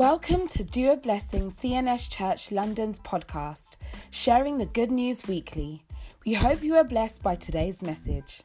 [0.00, 3.76] Welcome to Do a Blessing CNS Church London's podcast,
[4.10, 5.84] sharing the good news weekly.
[6.24, 8.40] We hope you are blessed by today's message.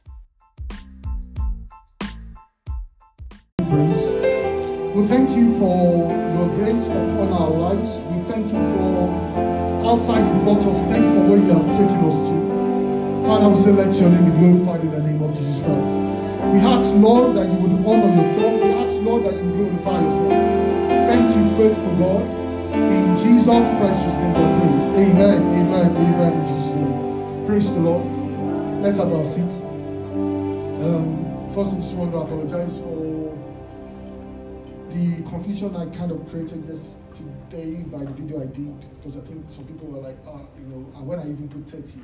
[3.59, 7.99] We thank you for your grace upon our lives.
[8.01, 9.07] We thank you for
[9.81, 10.75] how far you brought us.
[10.75, 13.25] We thank you for where you have taken us to.
[13.25, 15.93] Father, we say, let your name be glorified in the name of Jesus Christ.
[16.51, 18.61] We ask, Lord, that you would honor yourself.
[18.61, 20.84] We ask, Lord, that you would glorify yourself.
[21.15, 22.23] Thank you, faithful God.
[22.75, 23.47] In Jesus'
[23.79, 25.11] precious name we pray.
[25.11, 26.33] Amen, amen, amen.
[26.33, 27.45] In Jesus' name.
[27.45, 28.05] Praise the Lord.
[28.83, 29.61] Let's have our seats.
[29.61, 33.37] Um, first, I just want to apologize for
[34.89, 39.49] the confusion I kind of created yesterday by the video I did because I think
[39.49, 41.97] some people were like, ah, you know, and when I even put 30,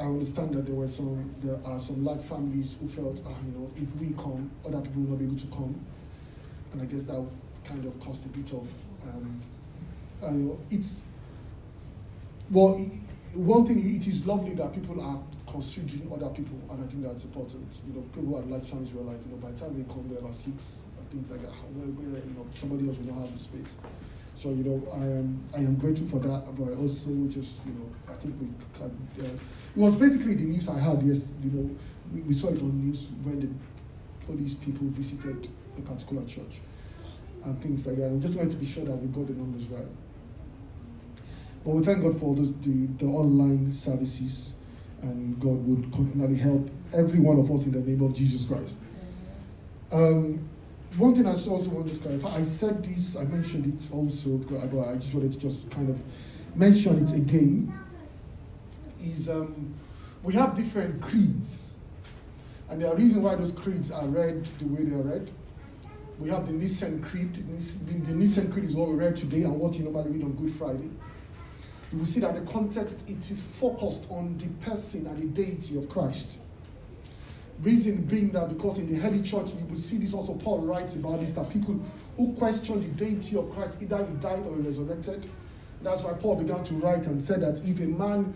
[0.00, 3.52] I understand that there were some, there are some large families who felt, ah, you
[3.60, 5.80] know, if we come, other people will not be able to come,
[6.72, 7.24] and I guess that
[7.64, 8.68] kind of caused a bit of,
[9.04, 9.40] um,
[10.22, 10.96] uh, it's,
[12.50, 13.00] well, i-
[13.38, 15.18] one thing, it is lovely that people are
[15.50, 17.66] considering other people, and I think that's important.
[17.86, 20.08] You know, people at large families were like, you know, by the time they come,
[20.12, 23.22] there are six, and things like that, where, where, you know, somebody else will not
[23.24, 23.72] have the space.
[24.34, 27.88] So, you know, I am, I am grateful for that, but also just, you know,
[28.08, 28.90] I think we can,
[29.20, 29.28] uh,
[29.76, 31.70] it was basically the news I had, yes, you know,
[32.12, 33.48] we, we saw it on news when the
[34.26, 36.60] police people visited a particular church
[37.44, 38.06] and things like that.
[38.06, 39.86] And just wanted to be sure that we got the numbers right.
[41.64, 44.54] But we thank God for those, the, the online services,
[45.02, 48.78] and God would continually help every one of us in the name of Jesus Christ.
[49.92, 50.48] Um,
[50.96, 54.66] one thing I also want to clarify, I said this, I mentioned it also, I-
[54.66, 56.02] but I just wanted to just kind of
[56.54, 57.72] mention it again,
[59.02, 59.74] is um,
[60.22, 61.76] we have different creeds.
[62.68, 65.30] And there are reasons why those creeds are read the way they are read.
[66.22, 67.34] We have the Nicene Creed.
[67.34, 70.52] The Nicene Creed is what we read today and what you normally read on Good
[70.52, 70.88] Friday.
[71.90, 75.76] You will see that the context it is focused on the person and the deity
[75.76, 76.38] of Christ.
[77.60, 80.94] Reason being that because in the early church you will see this also Paul writes
[80.94, 81.80] about this that people
[82.16, 85.28] who question the deity of Christ either he died or he resurrected.
[85.82, 88.32] That's why Paul began to write and said that if a man,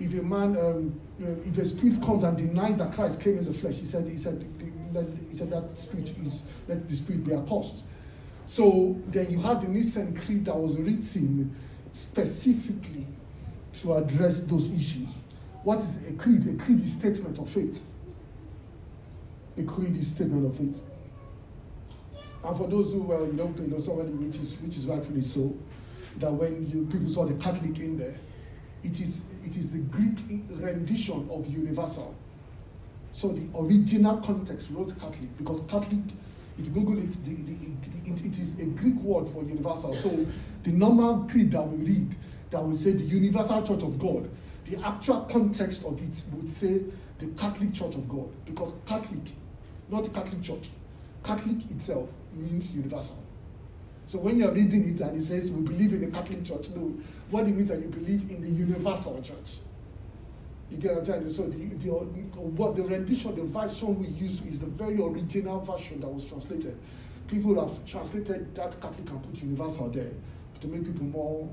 [0.00, 3.54] if a man, um, if a spirit comes and denies that Christ came in the
[3.54, 4.44] flesh, he said, he said,
[4.92, 7.84] let, he said that spirit is let the spirit be accursed.
[8.46, 11.54] So then you had the Nicene Creed that was written
[11.92, 13.06] specifically
[13.74, 15.08] to address those issues.
[15.62, 16.46] What is a creed?
[16.48, 17.84] A creed is statement of faith.
[19.56, 20.82] A creed is statement of faith.
[22.42, 25.22] And for those who uh, you know, you know somebody which is which is rightfully
[25.22, 25.54] so,
[26.18, 28.14] that when you people saw the Catholic in there,
[28.82, 30.18] it is it is the Greek
[30.50, 32.14] rendition of universal.
[33.12, 36.00] So the original context wrote Catholic because Catholic,
[36.58, 37.52] if you Google it, the, the,
[38.10, 39.94] it, it is a Greek word for universal.
[39.94, 40.26] So
[40.62, 42.16] the normal creed that we read,
[42.50, 44.30] that will say the universal church of God,
[44.66, 46.82] the actual context of it would say
[47.18, 49.32] the Catholic Church of God because Catholic,
[49.88, 50.70] not Catholic Church,
[51.22, 53.18] Catholic itself means universal.
[54.06, 56.94] So when you're reading it and it says we believe in the Catholic Church, no,
[57.30, 59.58] what it means that you believe in the universal church.
[60.70, 61.42] You get what I'm trying to say?
[61.42, 66.00] So the, the what the rendition, the version we use is the very original version
[66.00, 66.78] that was translated.
[67.26, 70.10] People have translated that Catholic and put universal there
[70.60, 71.48] to make people more,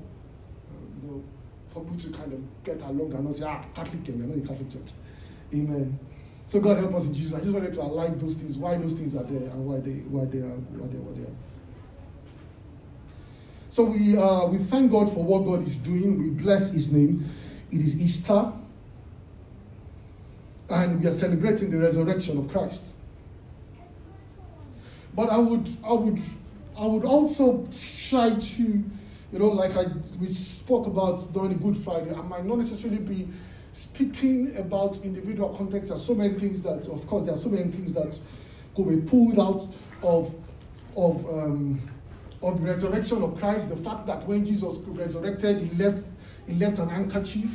[0.70, 1.24] uh, you know,
[1.68, 4.46] for people to kind of get along and not say, ah, Catholic, you're not in
[4.46, 4.92] Catholic church.
[5.54, 5.98] Amen.
[6.46, 7.34] So God help us in Jesus.
[7.34, 10.00] I just wanted to align those things, why those things are there and why they
[10.08, 11.36] why they are why they what they are.
[13.70, 16.18] So we uh, we thank God for what God is doing.
[16.18, 17.28] We bless His name.
[17.70, 18.50] It is Easter,
[20.70, 22.82] and we are celebrating the resurrection of Christ.
[25.14, 26.20] But I would I would
[26.78, 27.66] I would also
[28.08, 29.86] try to, you know, like I
[30.20, 32.14] we spoke about during the Good Friday.
[32.14, 33.28] I might not necessarily be
[33.72, 35.88] speaking about individual context.
[35.88, 38.18] There are so many things that, of course, there are so many things that
[38.74, 39.66] could be pulled out
[40.02, 40.34] of
[40.96, 41.80] of um,
[42.42, 46.04] of the resurrection of Christ, the fact that when Jesus resurrected, he left,
[46.46, 47.50] he left an handkerchief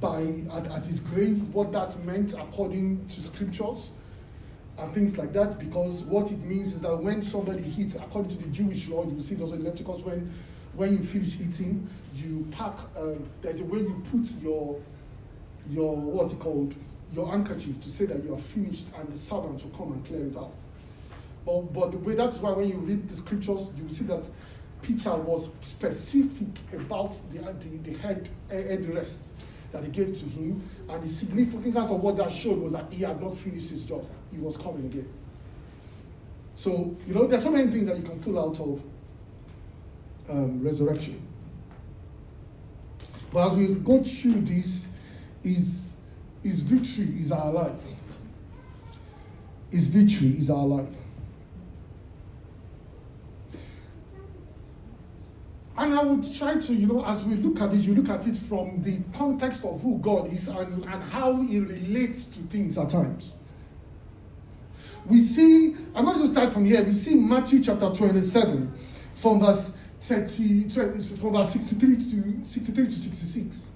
[0.00, 0.22] by
[0.52, 3.90] at, at his grave, what that meant according to scriptures
[4.78, 8.42] and things like that, because what it means is that when somebody eats, according to
[8.42, 10.32] the Jewish law, you will see in Leviticus, when
[10.74, 12.78] when you finish eating, you pack.
[12.98, 14.78] Um, there's a way you put your
[15.70, 16.76] your what's it called
[17.14, 20.26] your handkerchief to say that you are finished, and the servant will come and clear
[20.26, 20.52] it out.
[21.46, 24.28] But, but the way that's why when you read the scriptures, you see that
[24.82, 29.34] Peter was specific about the, the, the head, head rest
[29.72, 30.68] that he gave to him.
[30.88, 34.06] And the significance of what that showed was that he had not finished his job.
[34.30, 35.08] He was coming again.
[36.54, 38.82] So, you know, there's so many things that you can pull out of
[40.30, 41.20] um, resurrection.
[43.32, 44.86] But as we go through this,
[45.42, 45.90] his,
[46.42, 47.80] his victory is our life.
[49.70, 50.88] His victory is our life.
[55.86, 58.26] And I would try to, you know, as we look at this, you look at
[58.26, 62.76] it from the context of who God is and, and how he relates to things
[62.76, 63.32] at times.
[65.06, 66.82] We see, I'm going to start from here.
[66.82, 68.72] We see Matthew chapter 27
[69.14, 73.70] from verse 30, 20, from verse 63 to 63 to 66.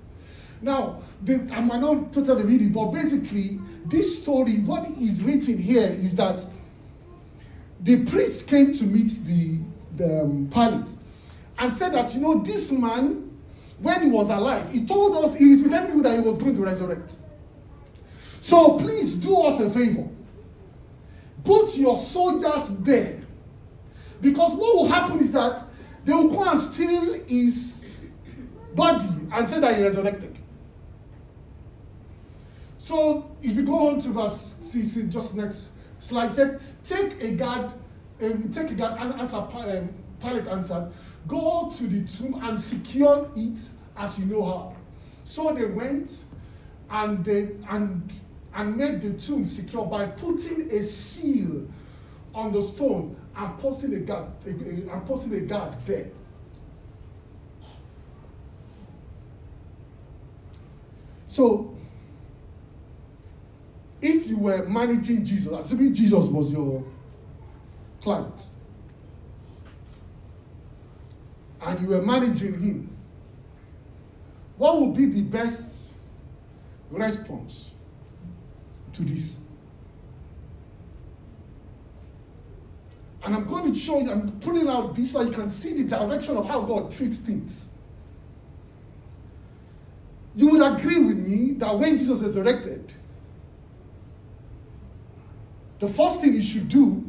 [0.63, 5.59] Now, the, I might not totally read it, but basically, this story, what is written
[5.59, 6.45] here is that
[7.79, 9.61] the priest came to meet the,
[9.95, 10.93] the um, Pilate
[11.61, 13.31] and said that, you know, this man,
[13.79, 16.57] when he was alive, he told us, he was telling you that he was going
[16.57, 17.19] to resurrect.
[18.41, 20.09] So please do us a favor.
[21.45, 23.23] Put your soldiers there.
[24.21, 25.63] Because what will happen is that
[26.05, 27.87] they will go and steal his
[28.75, 30.41] body and say that he resurrected.
[32.79, 37.33] So if you go on to verse see, see just next slide, said, take a
[37.33, 37.73] guard,
[38.23, 40.93] um, take a guard, answer, um, Pilate answered,
[41.27, 44.77] go to the tomb and secure it as you know how.
[45.25, 46.25] So they went
[46.91, 48.13] and they and
[48.55, 51.69] and made the tomb secure by putting a seal
[52.35, 56.11] on the stone and posting a guard and posting a guard there.
[61.29, 61.77] So
[64.01, 66.85] if you were managing Jesus, assuming Jesus was your
[68.03, 68.49] client,
[71.63, 72.97] and you were managing him,
[74.57, 75.95] what would be the best
[76.91, 77.71] response
[78.93, 79.37] to this?
[83.23, 85.85] And I'm going to show you, I'm pulling out this so you can see the
[85.85, 87.69] direction of how God treats things.
[90.35, 92.93] You would agree with me that when Jesus resurrected,
[95.81, 97.05] the first thing he should do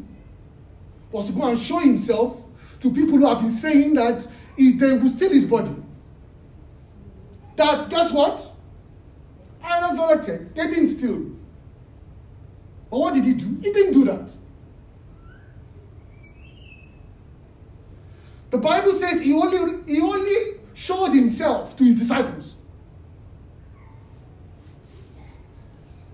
[1.12, 2.38] was to go and show himself
[2.80, 4.28] to people who have been saying that
[4.58, 5.76] if they will steal his body.
[7.56, 8.52] That, guess what?
[9.64, 10.56] I resurrected.
[10.56, 11.32] They didn't steal.
[12.90, 13.58] But what did he do?
[13.62, 14.32] He didn't do that.
[18.50, 20.36] The Bible says he only, he only
[20.74, 22.56] showed himself to his disciples.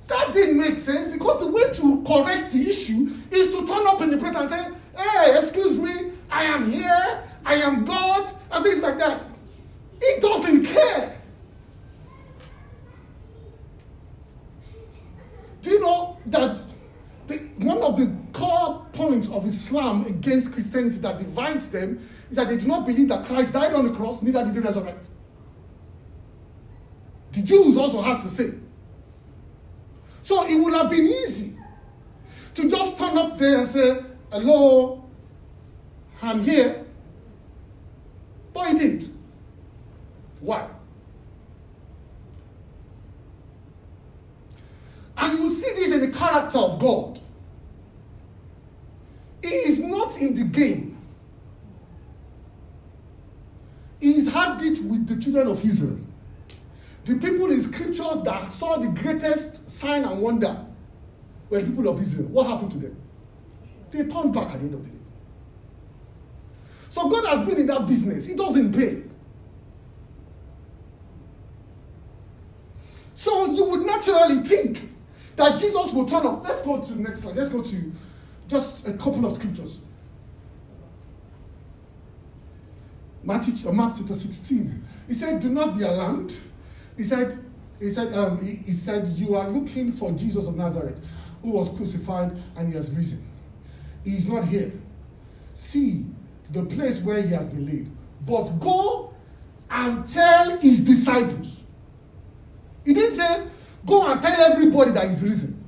[0.07, 4.01] That didn't make sense because the way to correct the issue is to turn up
[4.01, 8.63] in the place and say, hey, excuse me, I am here, I am God, and
[8.63, 9.25] things like that.
[10.01, 11.17] He doesn't care.
[15.61, 16.59] Do you know that
[17.27, 22.49] the, one of the core points of Islam against Christianity that divides them is that
[22.49, 25.07] they do not believe that Christ died on the cross, neither did he resurrect.
[27.31, 28.69] The Jews also has the same.
[30.21, 31.55] So it would have been easy
[32.55, 35.09] to just turn up there and say, hello,
[36.21, 36.86] I'm here.
[38.57, 39.15] But he didn't.
[40.39, 40.67] Why?
[45.15, 47.19] And you see this in the character of God.
[49.43, 50.97] He is not in the game.
[53.99, 55.99] He He's had it with the children of Israel.
[57.05, 60.65] The people in scriptures that saw the greatest sign and wonder
[61.51, 62.27] were the people of Israel.
[62.29, 62.95] What happened to them?
[63.91, 64.96] They turned back at the end of the day.
[66.89, 68.25] So God has been in that business.
[68.25, 69.03] He doesn't pay.
[73.15, 74.89] So you would naturally think
[75.35, 76.43] that Jesus will turn up.
[76.43, 77.35] Let's go to the next slide.
[77.35, 77.91] Let's go to
[78.47, 79.79] just a couple of scriptures.
[83.23, 84.83] Matthew, uh, Mark chapter 16.
[85.07, 86.35] He said, Do not be alarmed.
[86.95, 87.37] He said,
[87.79, 90.97] he said, um, he, he said, You are looking for Jesus of Nazareth,
[91.41, 93.27] who was crucified and he has risen.
[94.05, 94.71] He is not here.
[95.53, 96.05] See,
[96.51, 97.91] the place where he has been laid.
[98.25, 99.13] But go
[99.69, 101.57] and tell his disciples.
[102.85, 103.43] He didn't say,
[103.85, 105.63] go and tell everybody that he's risen.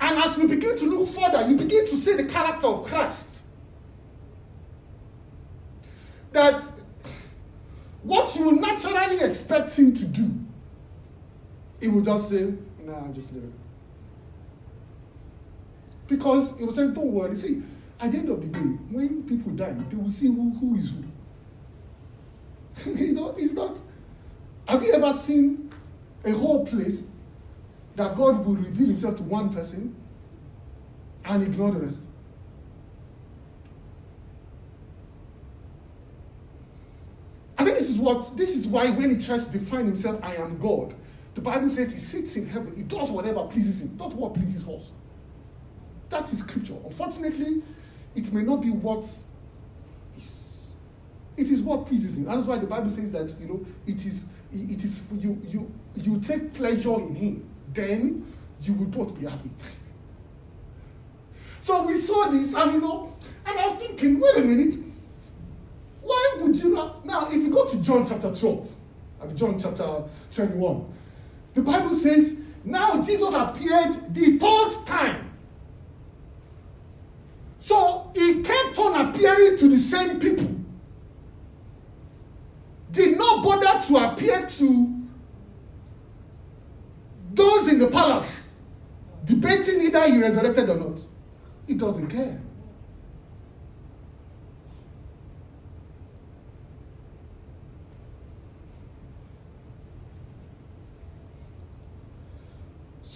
[0.00, 3.42] And as we begin to look further, you begin to see the character of Christ.
[6.32, 6.62] That
[8.02, 10.30] what you would naturally expect him to do,
[11.80, 13.59] he would just say, nah, just leave it.
[16.10, 17.36] Because he was saying, don't worry.
[17.36, 17.62] See,
[18.00, 20.90] at the end of the day, when people die, they will see who, who is
[22.84, 22.90] who.
[22.96, 23.80] you know, it's not.
[24.66, 25.70] Have you ever seen
[26.24, 27.04] a whole place
[27.94, 29.94] that God would reveal himself to one person
[31.26, 32.00] and ignore the rest?
[37.56, 40.34] I think this is what this is why when He tries to define himself, I
[40.36, 40.92] am God,
[41.34, 44.66] the Bible says he sits in heaven, he does whatever pleases him, not what pleases
[44.66, 44.90] us.
[46.10, 46.74] That is scripture.
[46.84, 47.62] Unfortunately,
[48.14, 49.04] it may not be what
[50.16, 50.74] is.
[51.36, 52.24] It is what pleases him.
[52.24, 56.20] that's why the Bible says that you know it is it is you you you
[56.20, 58.26] take pleasure in him, then
[58.60, 59.50] you will both be happy.
[61.60, 64.74] so we saw this, and you know, and I was thinking, wait a minute,
[66.02, 67.06] why would you not?
[67.06, 68.74] Now, if you go to John chapter 12,
[69.36, 70.02] John chapter
[70.32, 70.92] 21,
[71.54, 75.29] the Bible says, now Jesus appeared the third time.
[78.80, 80.54] On appearing to the same people.
[82.90, 84.96] Did not bother to appear to
[87.32, 88.52] those in the palace,
[89.24, 91.00] debating either he resurrected or not.
[91.66, 92.40] He doesn't care.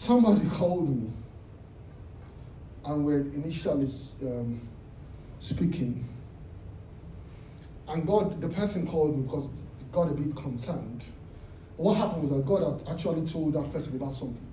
[0.05, 1.11] somebody called me
[2.85, 3.89] and were initially
[4.23, 4.61] um,
[5.45, 6.09] speaking.
[7.87, 9.51] And God, the person called me because
[9.93, 11.05] got a bit concerned.
[11.77, 14.47] What happened was that God had actually told that person about something.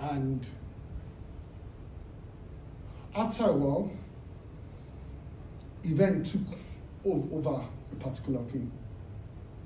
[0.00, 0.44] And
[3.14, 3.90] after a while,
[5.84, 6.58] event took
[7.04, 8.70] over a particular thing.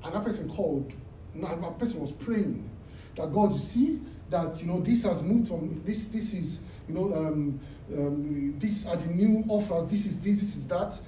[0.05, 0.93] And that person called,
[1.35, 2.69] and that person was praying
[3.15, 6.09] that God, you see that you know this has moved from this.
[6.09, 7.61] This is you know um,
[7.97, 9.91] um, these are the new offers.
[9.91, 10.41] This is this.
[10.41, 10.99] This is that.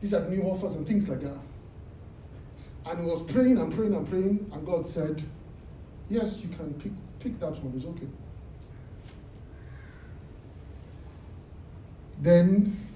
[0.00, 1.38] These are the new offers and things like that.
[2.86, 5.22] And he was praying and praying and praying, and God said,
[6.08, 7.74] "Yes, you can pick pick that one.
[7.76, 8.06] It's okay."
[12.20, 12.86] Then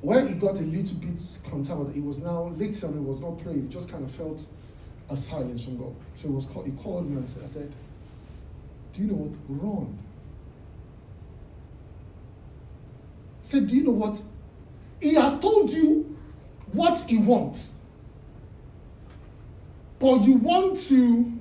[0.00, 3.38] when he got a little bit concerned, it was now late and he was not
[3.38, 3.62] praying.
[3.62, 4.46] He just kind of felt
[5.10, 5.94] a silence from God.
[6.16, 7.74] So he was called, he called me and said, I said,
[8.94, 9.38] Do you know what?
[9.48, 9.98] Run.
[13.50, 14.22] Said, Do you know what?
[15.02, 16.16] He has told you
[16.70, 17.74] what he wants.
[19.98, 21.32] But you want to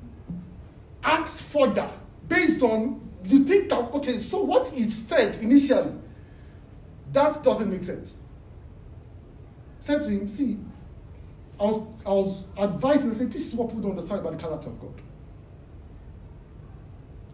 [1.03, 1.87] ask further
[2.27, 5.93] based on you think that okay, so what he said initially,
[7.13, 8.15] that doesn't make sense.
[9.79, 10.57] Said to him, see,
[11.59, 14.43] I was, I was advising and saying, this is what people don't understand about the
[14.43, 14.93] character of God.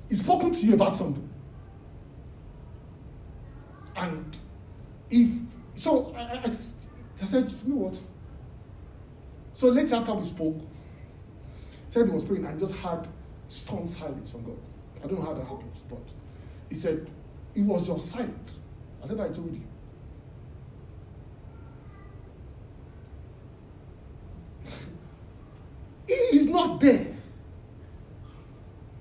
[0.10, 1.29] He's spoken to you about something.
[3.96, 4.38] And
[5.15, 5.29] if,
[5.75, 8.00] so I, I, I said, you know what?
[9.53, 10.57] So later after we spoke,
[11.88, 13.07] said he was praying and just had
[13.48, 14.57] stone silence from God.
[15.01, 16.01] I don't know how that happened, but
[16.69, 17.10] he said,
[17.53, 18.51] it was just silent.
[19.01, 19.62] I said, I told you.
[26.07, 27.05] He is not there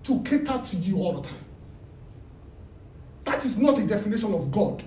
[0.05, 1.39] to cater to you all the time.
[3.25, 4.85] That is not a definition of God.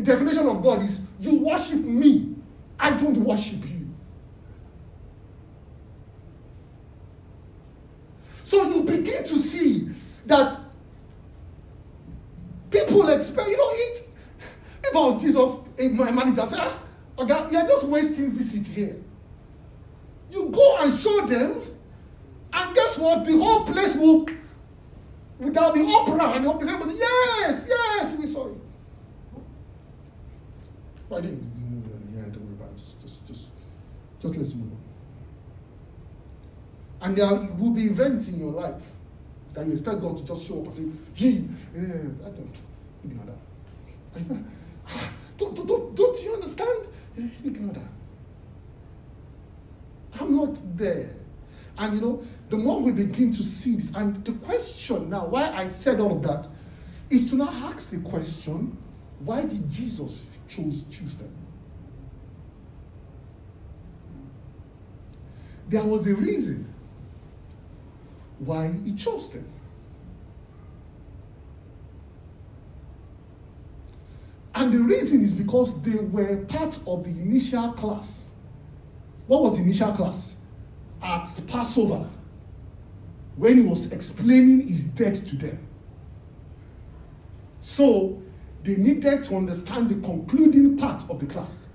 [0.00, 2.34] A definition of God is you worship me,
[2.78, 3.86] I don't worship you.
[8.44, 9.90] So you begin to see
[10.24, 10.58] that
[12.70, 14.08] people expect, you know, it.
[14.84, 15.56] If I was Jesus,
[15.92, 16.78] my manager said, ah,
[17.18, 18.96] okay, you're just wasting visit here.
[20.30, 21.60] You go and show them,
[22.54, 23.26] and guess what?
[23.26, 24.26] The whole place will,
[25.40, 28.69] there'll be opera, and be able yes, yes, we saw it.
[31.12, 31.42] I didn't,
[32.14, 32.76] yeah, don't worry about it.
[32.76, 33.46] Just, just, just,
[34.20, 34.78] just let's move on.
[37.02, 38.82] And there will be events in your life
[39.54, 41.82] that you expect God to just show up and say, gee, yeah,
[42.24, 42.62] I don't,
[43.04, 44.36] ignore that.
[45.38, 46.86] Don't, don't, don't you understand?
[47.42, 47.88] Ignore that.
[50.20, 51.08] I'm not there.
[51.78, 55.50] And you know, the more we begin to see this, and the question now, why
[55.50, 56.46] I said all of that,
[57.08, 58.76] is to now ask the question,
[59.20, 61.32] why did Jesus choose choose them?
[65.68, 66.72] There was a reason
[68.38, 69.46] why he chose them.
[74.54, 78.24] And the reason is because they were part of the initial class
[79.30, 80.34] what was the initial class?
[81.00, 82.04] At Passover,
[83.36, 85.68] when he was explaining his death to them.
[87.60, 88.20] So
[88.62, 91.66] they needed to understand the concluding part of the class.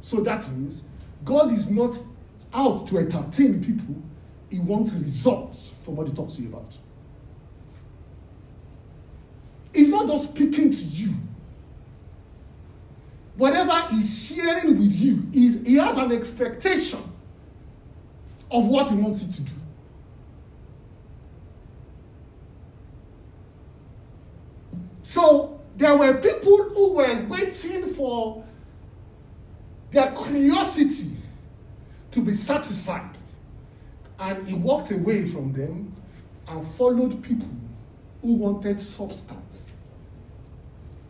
[0.00, 0.82] So that means
[1.24, 1.96] God is not
[2.52, 3.94] out to entertain people,
[4.50, 6.76] He wants results from what He talks to you about.
[9.72, 11.14] He's not just speaking to you,
[13.36, 17.00] whatever he's sharing with you is he has an expectation
[18.50, 19.52] of what he wants you to do.
[25.02, 28.44] So there were people who were waiting for
[29.90, 31.16] their curiosity
[32.10, 33.18] to be satisfied.
[34.18, 35.94] And he walked away from them
[36.46, 37.48] and followed people
[38.20, 39.66] who wanted substance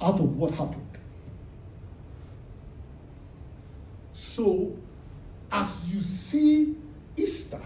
[0.01, 0.99] out of what happened.
[4.13, 4.77] So,
[5.51, 6.77] as you see
[7.17, 7.61] Easter,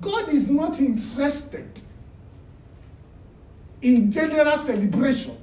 [0.00, 1.80] God is not interested
[3.82, 5.36] in general celebration.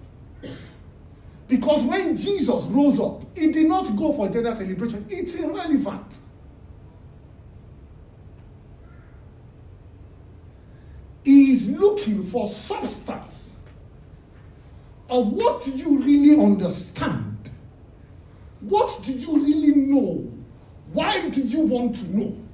[1.47, 5.05] Because when Jesus rose up, he did not go for general celebration.
[5.09, 6.19] It's irrelevant.
[11.23, 13.57] He is looking for substance
[15.09, 17.51] of what do you really understand?
[18.61, 20.31] What do you really know?
[20.93, 22.48] Why do you want to know?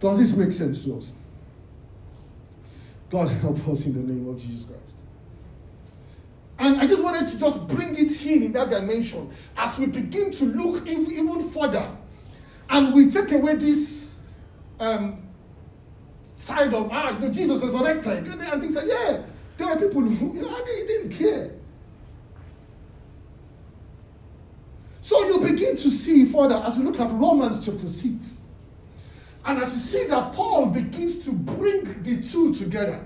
[0.00, 1.12] Does this make sense to us?
[3.10, 4.82] God help us in the name of Jesus Christ.
[6.58, 10.32] And I just wanted to just bring it in in that dimension as we begin
[10.32, 11.88] to look even further
[12.70, 14.18] and we take away this
[14.80, 15.22] um,
[16.34, 19.22] side of ah, you know, Jesus resurrected and things like yeah,
[19.56, 21.52] there were people who you know they didn't care.
[25.00, 28.37] So you begin to see further as we look at Romans chapter 6.
[29.44, 33.04] And as you see that Paul begins to bring the two together,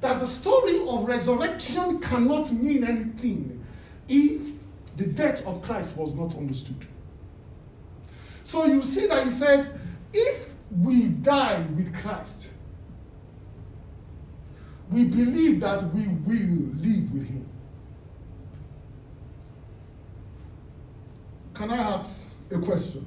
[0.00, 3.64] that the story of resurrection cannot mean anything
[4.08, 4.40] if
[4.96, 6.86] the death of Christ was not understood.
[8.44, 9.78] So you see that he said,
[10.12, 12.48] if we die with Christ,
[14.90, 17.48] we believe that we will live with him.
[21.54, 23.06] Can I ask a question?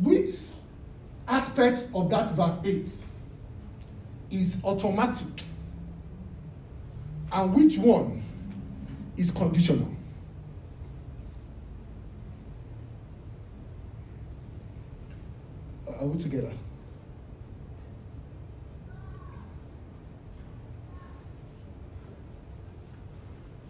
[0.00, 0.30] Which
[1.26, 2.88] aspect of that verse 8
[4.30, 5.42] is automatic
[7.32, 8.22] and which one
[9.16, 9.88] is conditional?
[16.00, 16.52] Are we together?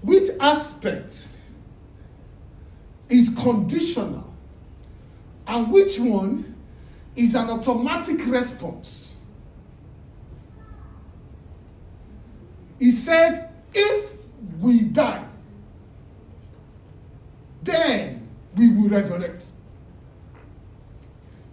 [0.02, 1.28] Which aspect
[3.08, 4.28] is conditional
[5.48, 6.54] and which one
[7.16, 9.16] is an automatic response.
[12.78, 14.12] He said, if
[14.60, 15.26] we die,
[17.62, 19.46] then we will resurrect.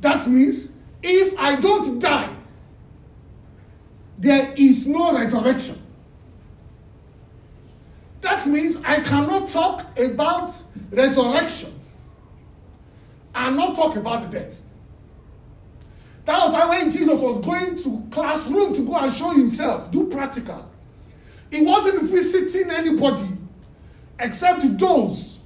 [0.01, 0.69] That means
[1.01, 2.29] if I don't die,
[4.19, 5.81] there is no resurrection.
[8.21, 10.51] That means I cannot talk about
[10.91, 11.79] resurrection
[13.35, 14.61] and not talk about the death.
[16.25, 20.07] That was why when Jesus was going to classroom to go and show himself, do
[20.07, 20.69] practical,
[21.51, 23.27] he wasn't visiting anybody
[24.19, 25.39] except those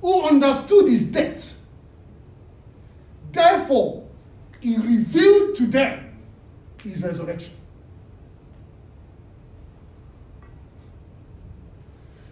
[0.00, 1.56] who understood his death.
[3.30, 4.08] Therefore,
[4.60, 6.16] he revealed to them
[6.82, 7.54] his resurrection.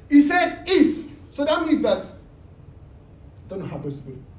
[0.09, 1.07] He said, if.
[1.31, 4.30] So that means that, I don't know how to put it.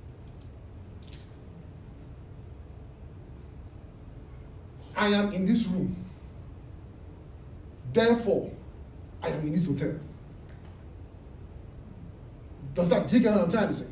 [5.01, 5.95] I am in this room.
[7.91, 8.51] Therefore,
[9.19, 9.95] I am in this hotel.
[12.75, 13.87] Does that take a of time to say?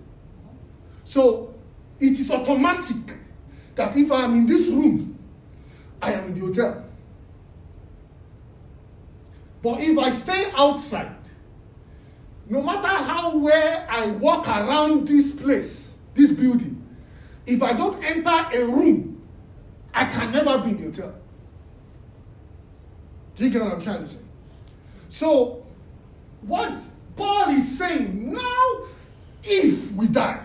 [1.05, 1.55] So
[1.99, 3.17] it is automatic
[3.73, 5.17] that if I am in this room,
[5.99, 6.85] I am in the hotel.
[9.63, 11.17] But if I stay outside,
[12.47, 16.85] no matter how well I walk around this place, this building,
[17.47, 19.18] if I don't enter a room
[19.93, 21.13] I can never be hotel.
[23.35, 24.19] Do you get what I'm trying to say?
[25.09, 25.65] So,
[26.41, 26.77] what
[27.15, 28.79] Paul is saying now,
[29.43, 30.43] if we die,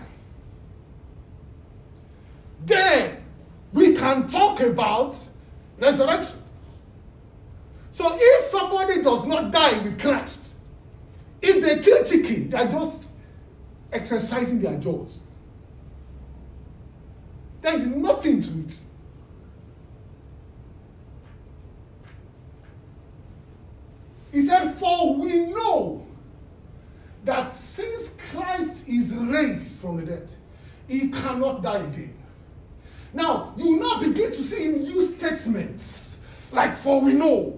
[2.65, 3.17] then
[3.73, 5.17] we can talk about
[5.77, 6.39] resurrection.
[7.91, 10.53] So, if somebody does not die with Christ,
[11.41, 13.09] if they kill chicken, they are just
[13.91, 15.19] exercising their jaws.
[17.61, 18.81] There is nothing to it.
[24.35, 26.05] He said, For we know
[27.23, 30.33] that since Christ is raised from the dead,
[30.89, 32.17] he cannot die again.
[33.13, 36.19] Now, you will now begin to see him use statements
[36.51, 37.57] like, For we know.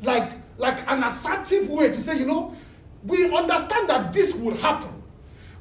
[0.00, 2.56] like, like an assertive way to say, you know,
[3.04, 5.02] we understand that this will happen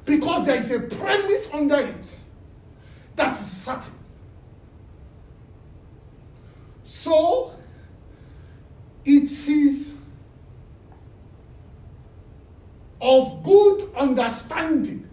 [0.05, 2.19] because there is a premise under it
[3.17, 3.93] that is certain.
[6.85, 7.53] So,
[9.03, 9.94] it is
[13.05, 15.07] of good understanding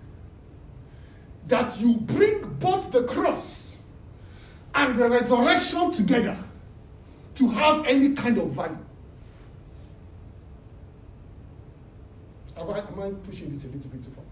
[1.47, 3.77] that you bring both the cross
[4.75, 6.37] and the resurrection together
[7.35, 8.79] to have any kind of value.
[12.57, 14.25] Am I, pushing this a little bit too far?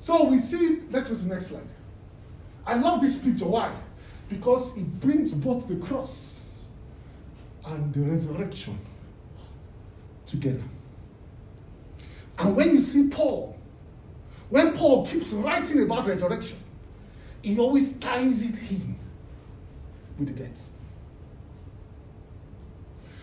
[0.00, 1.68] So we see, let's go to the next slide.
[2.66, 3.46] I love this picture.
[3.46, 3.72] Why?
[4.28, 6.64] Because it brings both the cross
[7.66, 8.76] and the resurrection
[10.34, 10.62] together.
[12.38, 13.56] And when you see Paul,
[14.50, 16.58] when Paul keeps writing about resurrection,
[17.42, 18.96] he always ties it in
[20.18, 20.70] with the death.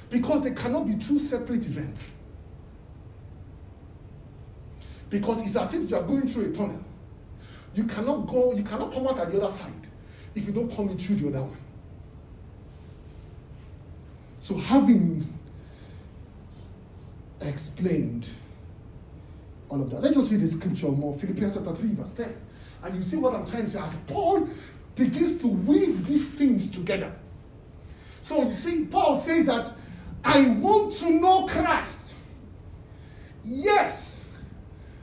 [0.10, 2.12] Because they cannot be two separate events.
[5.10, 6.84] Because it's as if you are going through a tunnel.
[7.74, 9.71] You cannot go, you cannot come out at the other side
[10.36, 11.58] if you don't come in through the other one.
[14.39, 15.31] So having
[17.41, 18.27] explained
[19.69, 21.13] all of that, let's just read the scripture more.
[21.17, 22.36] Philippians chapter 3, verse 10.
[22.84, 23.80] And you see what I'm trying to say.
[23.80, 24.49] As Paul
[24.95, 27.12] begins to weave these things together.
[28.21, 29.73] So you see, Paul says that
[30.23, 32.15] I want to know Christ.
[33.43, 34.27] Yes,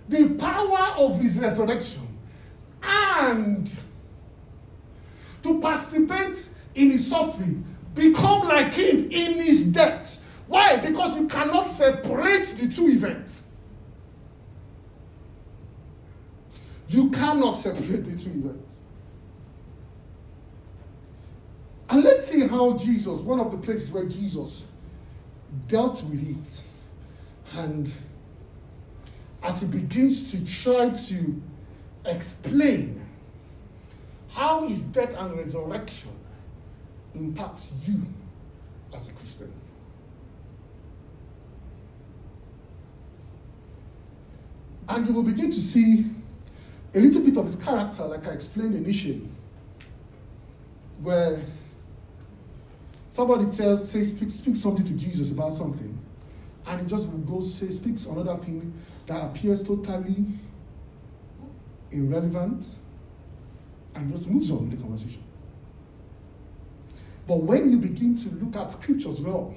[0.09, 2.07] the power of his resurrection
[2.83, 3.74] and
[5.42, 10.22] to participate in his suffering, become like him in his death.
[10.49, 10.79] Why?
[10.79, 13.45] Because you cannot separate the two events.
[16.89, 18.79] You cannot separate the two events.
[21.91, 24.65] And let's see how Jesus, one of the places where Jesus
[25.69, 26.63] dealt with it,
[27.59, 27.93] and
[29.43, 31.43] as he begins to try to
[32.05, 33.05] explain
[34.31, 36.11] how his death and resurrection
[37.15, 38.03] impacts you
[38.95, 39.53] as a Christian.
[44.88, 46.07] And you will begin to see
[46.94, 49.29] a little bit of his character, like I explained initially,
[51.03, 51.38] where
[53.12, 55.98] somebody tells, says, speaks, speaks something to Jesus about something,
[56.66, 58.72] and he just goes, say, speaks another thing
[59.07, 60.24] that appears totally
[61.90, 62.77] irrelevant
[63.94, 65.22] and just moves on with the conversation.
[67.27, 69.55] But when you begin to look at scriptures well,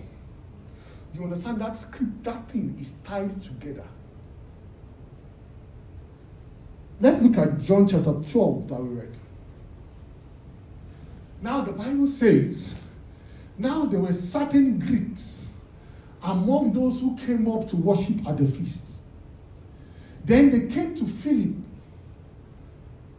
[1.13, 3.85] you understand that script, that thing is tied together.
[7.01, 9.17] Let's look at John chapter 12 that we read.
[11.41, 12.75] Now the Bible says,
[13.57, 15.49] now there were certain Greeks
[16.23, 18.83] among those who came up to worship at the feast.
[20.23, 21.55] Then they came to Philip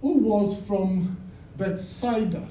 [0.00, 1.16] who was from
[1.56, 2.48] Bethsaida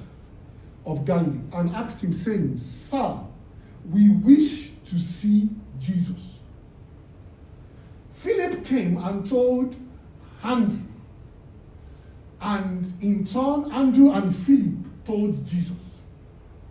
[0.86, 3.20] of Galilee, and asked him, saying, Sir,
[3.90, 6.40] we wish to see Jesus.
[8.14, 9.76] Philip came and told
[10.44, 10.80] Andrew,
[12.42, 15.78] and in turn, Andrew and Philip told Jesus.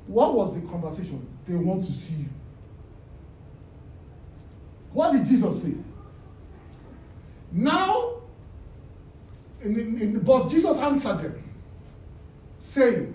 [0.07, 1.27] What was the conversation?
[1.47, 2.29] They want to see you.
[4.93, 5.75] What did Jesus say?
[7.53, 8.21] Now
[9.63, 11.45] in, in, in, but Jesus answered them,
[12.59, 13.15] saying,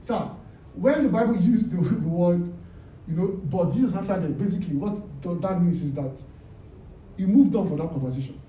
[0.00, 0.30] Sir,
[0.74, 2.52] when the Bible used the, the word,
[3.06, 4.96] you know, but Jesus answered them, basically what
[5.42, 6.22] that means is that
[7.16, 8.40] he moved on for that conversation.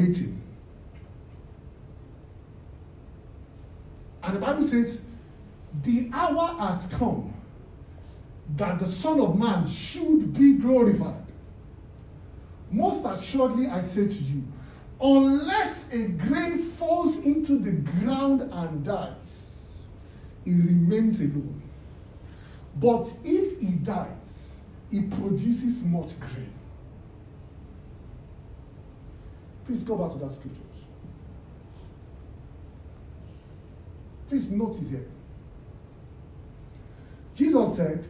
[0.00, 0.40] Waiting.
[4.22, 5.00] And the Bible says,
[5.82, 7.32] the hour has come
[8.56, 11.24] that the Son of Man should be glorified.
[12.70, 14.44] Most assuredly, I say to you,
[15.00, 19.86] unless a grain falls into the ground and dies,
[20.44, 21.62] it remains alone.
[22.76, 24.60] But if it dies,
[24.92, 26.52] it produces much grain.
[29.70, 30.58] Please go back to that scripture.
[34.28, 35.06] Please notice here.
[37.36, 38.04] Jesus said,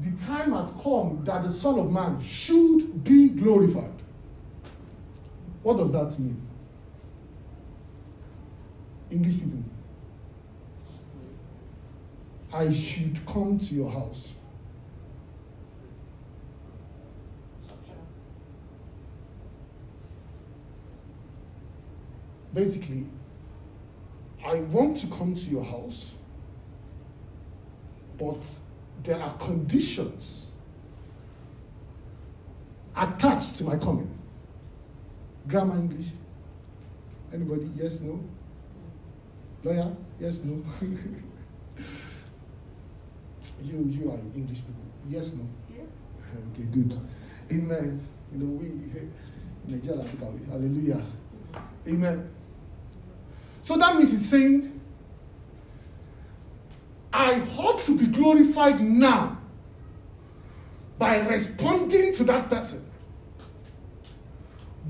[0.00, 4.02] the time has come that the Son of Man should be glorified.
[5.62, 6.42] What does that mean?
[9.08, 9.62] English people.
[12.52, 14.32] I should come to your house.
[22.54, 23.06] Basically,
[24.44, 26.12] I want to come to your house,
[28.18, 28.42] but
[29.04, 30.48] there are conditions
[32.96, 34.10] attached to my coming.
[35.48, 36.08] Grammar English.
[37.32, 37.68] Anybody?
[37.74, 38.22] Yes, no?
[39.64, 39.96] Lawyer?
[40.20, 40.62] Yes, no?
[43.62, 44.84] you you are English people.
[45.08, 45.46] Yes, no?
[45.74, 45.84] Yeah.
[46.52, 46.98] Okay, good.
[47.50, 48.00] Amen.
[48.32, 48.66] You know, we
[49.68, 50.04] Nigeria,
[50.50, 51.02] hallelujah.
[51.88, 52.30] Amen.
[53.62, 54.80] So that means he's saying,
[57.12, 59.38] I hope to be glorified now
[60.98, 62.84] by responding to that person.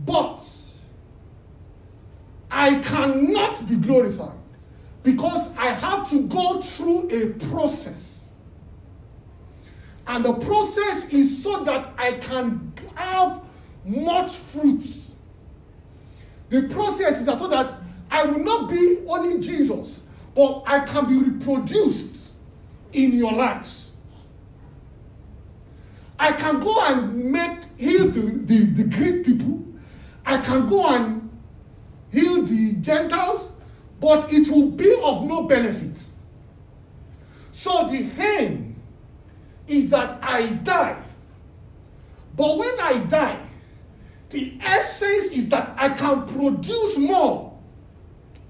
[0.04, 0.42] But
[2.50, 4.38] I cannot be glorified
[5.02, 8.30] because I have to go through a process.
[10.06, 13.42] And the process is so that I can have
[13.84, 14.84] much fruit.
[16.50, 17.78] The process is so that
[18.12, 20.02] I will not be only Jesus,
[20.34, 22.34] but I can be reproduced
[22.92, 23.90] in your lives.
[26.18, 29.64] I can go and make heal the, the, the Greek people.
[30.26, 31.30] I can go and
[32.12, 33.52] heal the Gentiles,
[33.98, 35.98] but it will be of no benefit.
[37.50, 38.76] So the aim
[39.66, 41.02] is that I die.
[42.36, 43.40] But when I die,
[44.28, 47.51] the essence is that I can produce more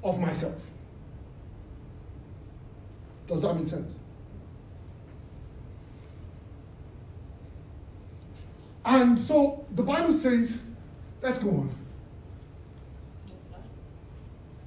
[0.03, 0.71] of myself.
[3.27, 3.99] Does that make sense?
[8.85, 10.59] And so the Bible says,
[11.23, 11.75] let's go on.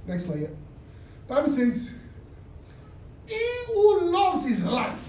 [0.07, 0.55] Next slide.
[1.27, 1.91] Bible says,
[3.27, 5.07] he who loves his life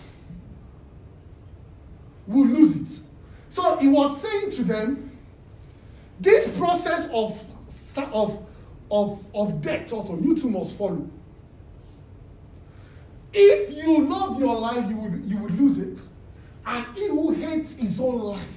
[2.26, 3.02] will lose it.
[3.50, 5.16] So he was saying to them,
[6.18, 7.40] this process of,
[8.12, 8.46] of,
[8.90, 11.08] of, of death also, you too must follow.
[13.32, 15.98] If you love your life, you would, you would lose it.
[16.64, 18.48] And he who hates his own life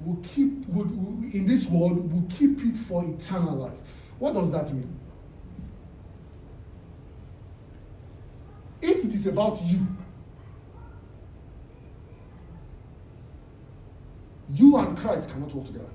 [0.00, 0.90] will keep, would,
[1.32, 3.80] in this world, will keep it for eternal life.
[4.18, 4.94] What does that mean?
[8.82, 9.86] If it is about you,
[14.52, 15.86] you and Christ cannot work together.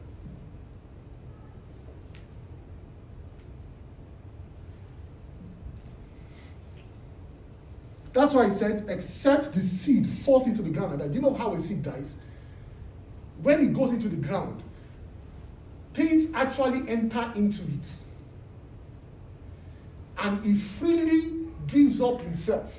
[8.14, 11.02] That's why I said, except the seed falls into the ground.
[11.02, 12.16] And do you know how a seed dies?
[13.42, 14.64] When it goes into the ground,
[15.94, 17.88] things actually enter into it.
[20.18, 22.78] And it freely gives up himself.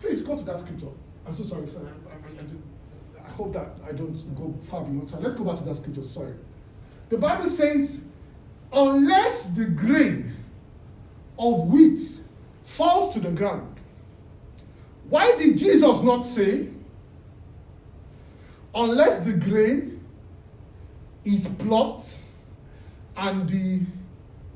[0.00, 0.88] Please go to that scripture.
[1.26, 1.66] I'm so sorry.
[1.66, 5.22] I, I, I, I hope that I don't go far beyond time.
[5.22, 6.02] Let's go back to that scripture.
[6.02, 6.34] Sorry.
[7.08, 8.00] The Bible says,
[8.72, 10.35] unless the grain
[11.38, 12.00] of wheat
[12.64, 13.74] falls to the ground,
[15.08, 16.68] why did Jesus not say,
[18.74, 20.04] unless the grain
[21.24, 22.22] is plucked
[23.16, 23.80] and the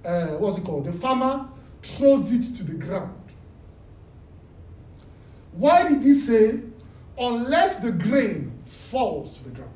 [0.04, 0.86] uh, what's it called?
[0.86, 1.46] The farmer
[1.82, 3.14] throws it to the ground.
[5.52, 6.60] Why did he say,
[7.18, 9.72] unless the grain falls to the ground?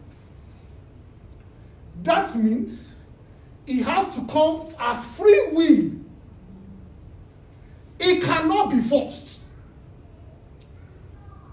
[2.02, 2.94] That means
[3.66, 5.90] it has to come as free will.
[8.34, 9.40] Cannot be forced.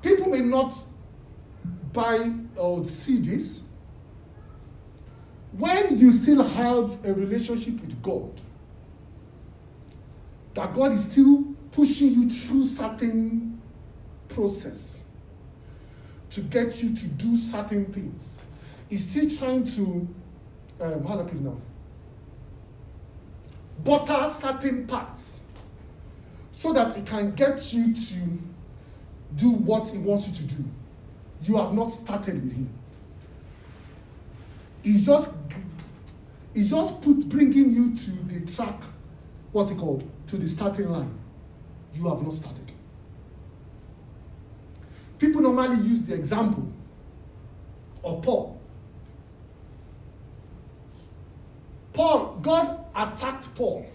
[0.02, 0.74] People may not
[1.94, 3.62] buy or see this.
[5.52, 8.32] When you still have a relationship with God,
[10.56, 13.62] that God is still pushing you through certain
[14.28, 15.04] process
[16.32, 18.42] to get you to do certain things.
[18.90, 20.08] He's still trying to,
[20.80, 21.58] um, how do I put it now?
[23.84, 25.41] Butter certain parts
[26.52, 28.16] so that it can get you to
[29.36, 30.64] do what he wants you to do.
[31.44, 32.70] You have not started with him.
[34.84, 35.32] He's just,
[36.54, 38.82] he's just put, bringing you to the track,
[39.52, 40.10] what's it called?
[40.28, 41.18] To the starting line.
[41.94, 42.72] You have not started.
[45.20, 46.68] People normally use the example
[48.04, 48.60] of Paul.
[51.94, 53.86] Paul, God attacked Paul.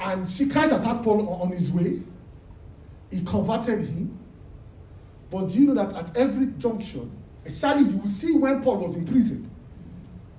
[0.00, 2.00] And see, Christ attacked Paul on his way.
[3.10, 4.18] He converted him.
[5.30, 7.10] But do you know that at every junction,
[7.44, 9.50] especially you will see when Paul was in prison,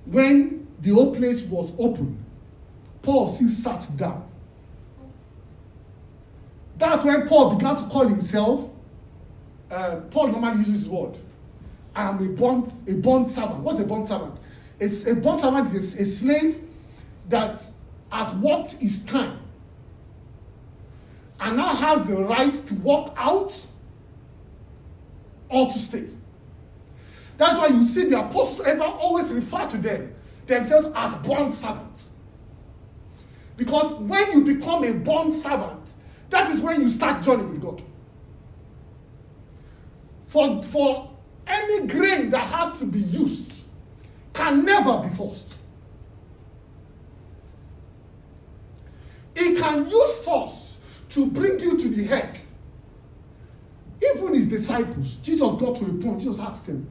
[0.04, 2.22] when the whole place was open,
[3.02, 4.28] Paul still sat down.
[6.76, 8.68] That's when Paul began to call himself,
[9.70, 11.16] uh, Paul normally uses his word,
[11.94, 13.60] I am a bond, a bond servant.
[13.60, 14.34] What's a bond servant?
[14.80, 16.60] It's, a bond servant is a slave
[17.28, 17.64] that
[18.10, 19.41] has worked his time
[21.42, 23.54] and now has the right to walk out
[25.48, 26.08] or to stay.
[27.36, 30.14] That's why you see the apostles ever always refer to them
[30.46, 32.10] themselves as bond servants.
[33.56, 35.94] Because when you become a bond servant,
[36.30, 37.82] that is when you start journey with God.
[40.28, 41.10] For, for
[41.46, 43.64] any grain that has to be used
[44.32, 45.54] can never be forced.
[49.34, 50.61] It can use force
[51.12, 52.38] to bring you to the head.
[54.14, 56.88] Even his disciples, Jesus got to a point, Jesus asked them,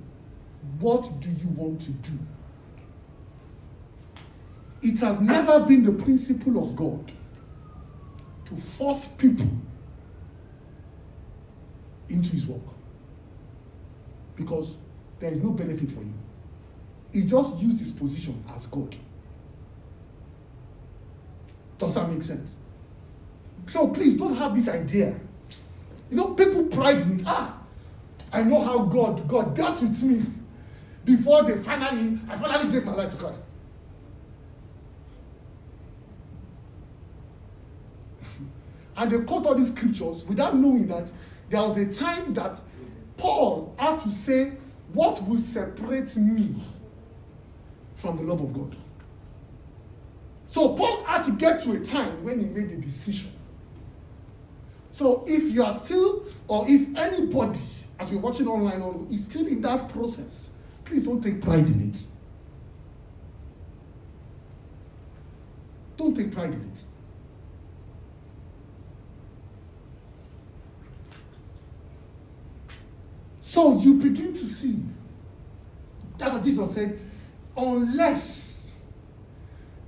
[0.79, 2.17] What do you want to do?
[4.83, 7.11] It has never been the principle of God
[8.45, 9.49] to force people
[12.09, 12.61] into his work
[14.35, 14.77] because
[15.19, 16.13] there is no benefit for you.
[17.11, 18.95] He just used his position as God.
[21.77, 22.55] Does that make sense?
[23.67, 25.19] So please don't have this idea.
[26.09, 27.23] You know, people pride in it.
[27.25, 27.57] Ah,
[28.33, 30.23] I know how God God dealt with me
[31.05, 33.45] before they finally I finally gave my life to Christ.
[38.97, 41.11] and they quote all these scriptures without knowing that
[41.49, 42.61] there was a time that
[43.17, 44.53] Paul had to say,
[44.93, 46.55] What will separate me
[47.95, 48.75] from the love of God?
[50.47, 53.31] So Paul had to get to a time when he made a decision.
[54.91, 57.59] So if you are still, or if anybody,
[57.99, 60.49] as we're watching online, is still in that process,
[60.85, 62.03] please don't take pride in it.
[65.97, 66.83] Don't take pride in it.
[73.41, 74.79] So you begin to see.
[76.17, 76.99] That's what Jesus said.
[77.57, 78.75] Unless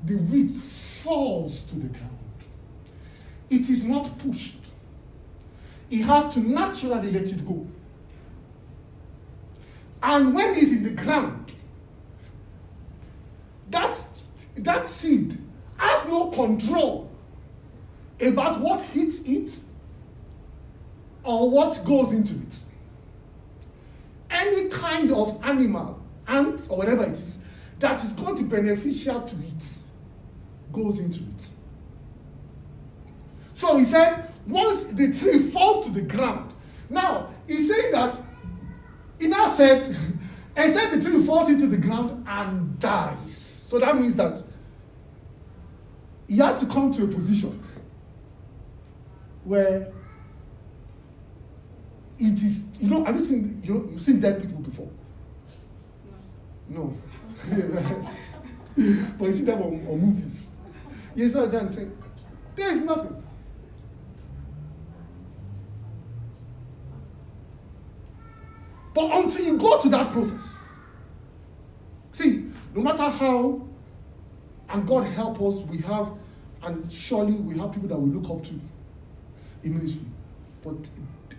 [0.03, 2.17] the wheat falls to the ground,
[3.49, 4.62] it is not pushed.
[5.93, 7.67] It has to naturally let it go.
[10.01, 11.53] And when it's in the ground,
[13.69, 14.03] that,
[14.55, 15.37] that seed
[15.77, 17.11] has no control
[18.19, 19.51] about what hits it
[21.23, 22.63] or what goes into it
[24.31, 27.37] any kind of animal, ant or whatever it is,
[27.77, 29.83] that is going to be beneficial to it
[30.71, 31.51] goes into it.
[33.53, 36.53] So he said, once the tree falls to the ground,
[36.89, 38.21] now he's saying that
[39.19, 39.85] he now said,
[40.55, 43.65] said the tree falls into the ground and dies.
[43.69, 44.43] So that means that
[46.27, 47.61] he has to come to a position
[49.43, 49.91] where
[52.19, 54.89] it is you know have you seen you know you've seen dead people before?
[56.69, 56.97] No,
[57.51, 58.09] no.
[59.17, 60.49] but you see them on, on movies.
[61.15, 61.87] You saw John say
[62.55, 63.22] there is nothing
[68.93, 70.57] but until you go to that process
[72.11, 73.61] see no matter how
[74.69, 76.11] and God help us we have
[76.63, 78.59] and surely we have people that we look up to
[79.63, 80.05] in ministry
[80.63, 80.75] but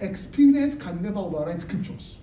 [0.01, 2.17] experience can never override scriptures.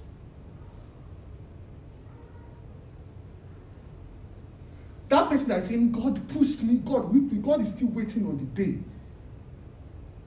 [5.09, 8.25] That person that is saying, God pushed me, God whipped me, God is still waiting
[8.25, 8.79] on the day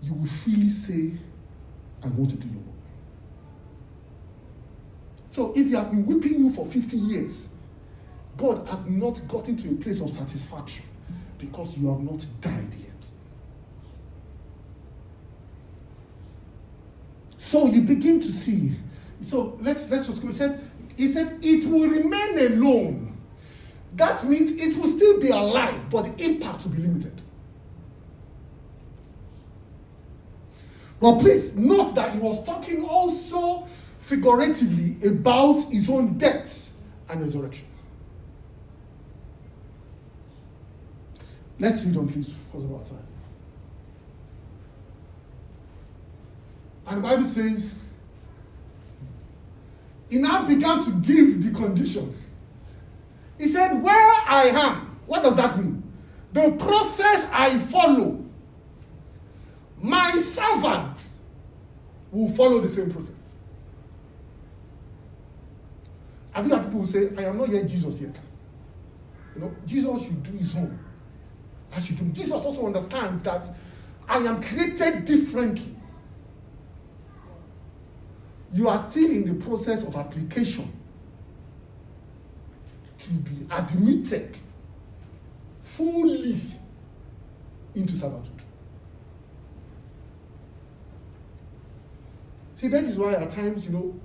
[0.03, 1.13] you will freely say,
[2.03, 2.84] I want to do your work.
[5.35, 7.49] So if he has been whipping you for 50 years,
[8.37, 10.85] God has not gotten to a place of satisfaction
[11.39, 13.11] because you have not died yet.
[17.37, 18.77] So you begin to see.
[19.23, 20.29] So let's let's just go.
[20.29, 23.19] He said, he said, it will remain alone.
[23.97, 27.23] That means it will still be alive, but the impact will be limited.
[31.01, 33.67] But please note that he was talking also
[34.05, 36.73] figuratively about his own death
[37.09, 37.67] and resurrection.
[41.59, 43.07] Let's read on, please, because of our time.
[46.87, 47.73] And the Bible says,
[50.11, 52.15] he now began to give the condition.
[53.39, 55.83] He said, Where I am, what does that mean?
[56.35, 58.23] The process I follow,
[59.81, 61.09] my servant
[62.11, 63.14] will follow the same process.
[66.35, 68.21] Have you had people who say, I am not yet Jesus yet?
[69.35, 70.79] You know, Jesus should do his own.
[71.75, 72.05] I should do.
[72.07, 73.49] Jesus also understands that
[74.09, 75.75] I am created differently
[78.55, 80.73] you are still in the process of application
[82.99, 84.39] to be admitted
[85.63, 86.41] fully
[87.75, 88.31] into servitude.
[92.55, 94.01] See, that is why at times, you know,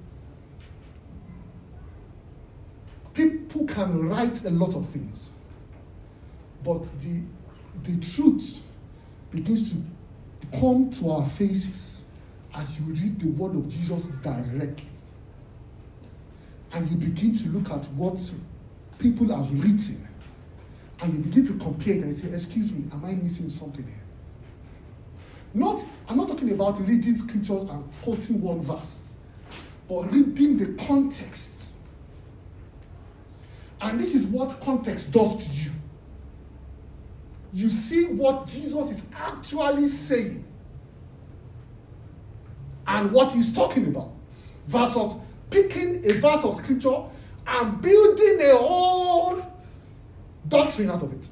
[3.49, 5.29] people can write a lot of things,
[6.63, 7.23] but the,
[7.83, 8.61] the truth
[9.31, 9.77] begins to
[10.59, 12.03] come to our faces
[12.53, 14.85] as you read the word of Jesus directly.
[16.71, 18.19] And you begin to look at what
[18.99, 20.07] people have written
[21.01, 23.95] and you begin to compare it and say, Excuse me, am I missing something here?
[25.55, 29.13] Not, I'm not talking about reading scriptures and quoting one verse,
[29.87, 31.58] but reading the context.
[33.81, 35.71] And this is what context does to you.
[37.53, 40.45] You see what Jesus is actually saying
[42.85, 44.11] and what he's talking about
[44.67, 45.13] versus
[45.49, 47.03] picking a verse of scripture
[47.47, 49.45] and building a whole
[50.47, 51.29] doctrine out of it.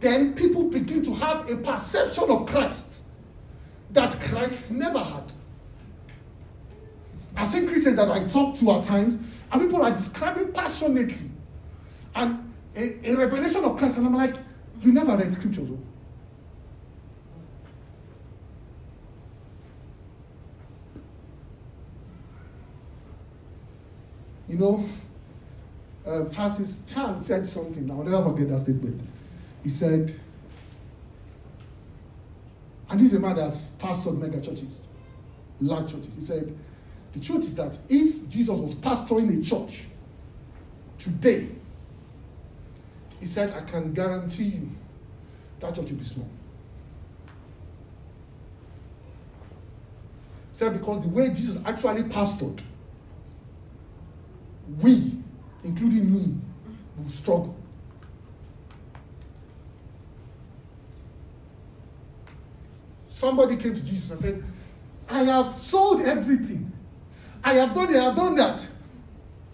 [0.00, 3.04] Then people begin to have a perception of Christ
[3.90, 5.32] that Christ never had.
[7.36, 9.18] I've seen Christians that I talk to at times,
[9.52, 11.30] and people are describing passionately
[12.14, 14.36] and a, a revelation of Christ, and I'm like,
[14.80, 15.68] you never read scriptures.
[15.70, 15.78] Oh.
[24.48, 24.84] You know,
[26.06, 29.00] uh, Francis Chan said something, I'll never forget that statement.
[29.62, 30.18] He said,
[32.90, 34.80] and this is a man that's pastored mega churches,
[35.60, 36.14] large churches.
[36.14, 36.54] He said,
[37.12, 39.84] the truth is that if Jesus was pastoring a church
[40.98, 41.48] today,
[43.20, 44.70] he said, I can guarantee you
[45.60, 46.28] that church will be small.
[50.52, 52.60] He said, because the way Jesus actually pastored,
[54.80, 55.22] we
[55.64, 56.34] including me,
[56.96, 57.56] will struggle.
[63.08, 64.44] Somebody came to Jesus and said,
[65.08, 66.71] I have sold everything.
[67.44, 68.66] I have done it, I have done that.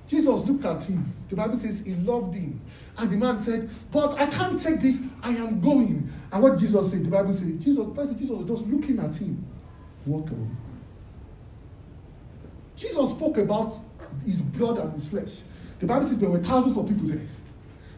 [0.07, 1.13] Jesus looked at him.
[1.29, 2.61] The Bible says he loved him.
[2.97, 5.01] And the man said, But I can't take this.
[5.23, 6.11] I am going.
[6.33, 7.87] And what Jesus said, the Bible says, Jesus,
[8.17, 9.45] Jesus was just looking at him.
[10.07, 10.49] Walk away.
[12.77, 13.75] Jesus spoke about
[14.25, 15.41] his blood and his flesh.
[15.81, 17.21] The Bible says there were thousands of people there,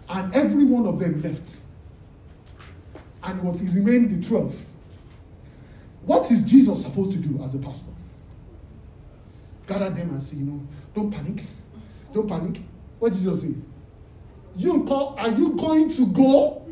[0.09, 1.57] and every one of them left.
[3.23, 4.67] And was he remained the 12.
[6.07, 7.93] What is Jesus supposed to do as a pastor?
[9.71, 10.61] Gather them and say, you know,
[10.97, 11.45] don't panic.
[12.13, 12.61] Don't panic.
[12.99, 13.55] What did Jesus say?
[14.57, 16.67] You call, are you going to go?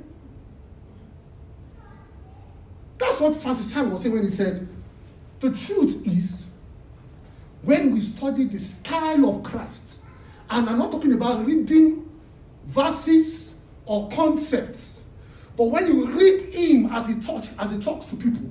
[2.99, 4.67] That's what Francis Chan was saying when he said,
[5.39, 6.47] the truth is,
[7.63, 10.01] when we study the style of Christ,
[10.51, 12.11] and I'm not talking about reading
[12.67, 13.55] verses
[13.87, 15.03] or concepts.
[15.57, 18.51] But when you read him as he talks, as he talks to people,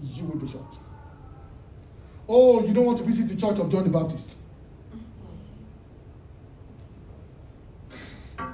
[0.00, 0.76] you will be shocked.
[2.34, 4.36] Oh, you don't want to visit the church of John the Baptist.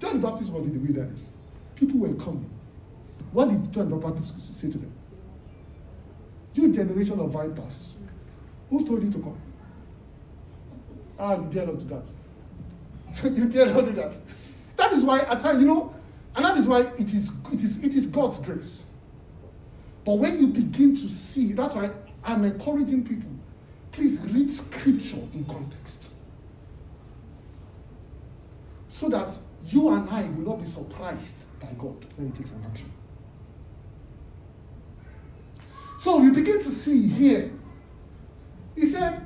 [0.00, 1.30] John the Baptist was in the wilderness.
[1.76, 2.50] People were coming.
[3.30, 4.92] What did John the Baptist say to them?
[6.54, 7.90] You generation of vipers.
[8.70, 9.38] Who told you to come?
[11.20, 12.08] Ah, you dare not do that.
[13.36, 14.18] you dare not do that.
[14.76, 15.94] That is why at times, you know,
[16.34, 18.82] and that is why it is it is it is God's grace.
[20.04, 21.92] But when you begin to see, that's why
[22.26, 23.30] I'm encouraging people,
[23.92, 26.12] please read scripture in context.
[28.88, 32.62] So that you and I will not be surprised by God when He takes an
[32.68, 32.92] action.
[35.98, 37.50] So we begin to see here
[38.76, 39.24] he said,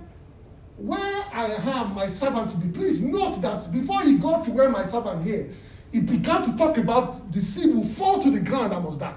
[0.76, 2.68] Where I am, my servant to be.
[2.68, 5.50] Please note that before he got to where my servant here,
[5.92, 9.14] he began to talk about the seed will fall to the ground and must die.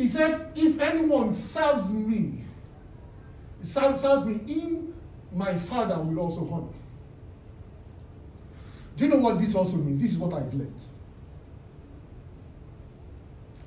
[0.00, 2.46] He said, If anyone serves me,
[3.60, 4.94] serves, me in
[5.30, 6.72] my father will also honor.
[8.96, 10.00] Do you know what this also means?
[10.00, 10.82] This is what I've learned.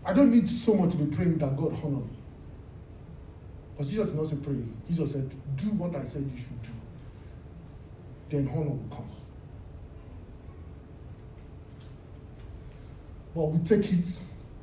[0.04, 2.18] I don't need so much to be praying that God honor me.
[3.78, 4.64] But Jesus did not say pray.
[4.90, 6.72] Jesus said, do what I said you should do.
[8.30, 9.10] Then honor will come.
[13.36, 14.20] But we take it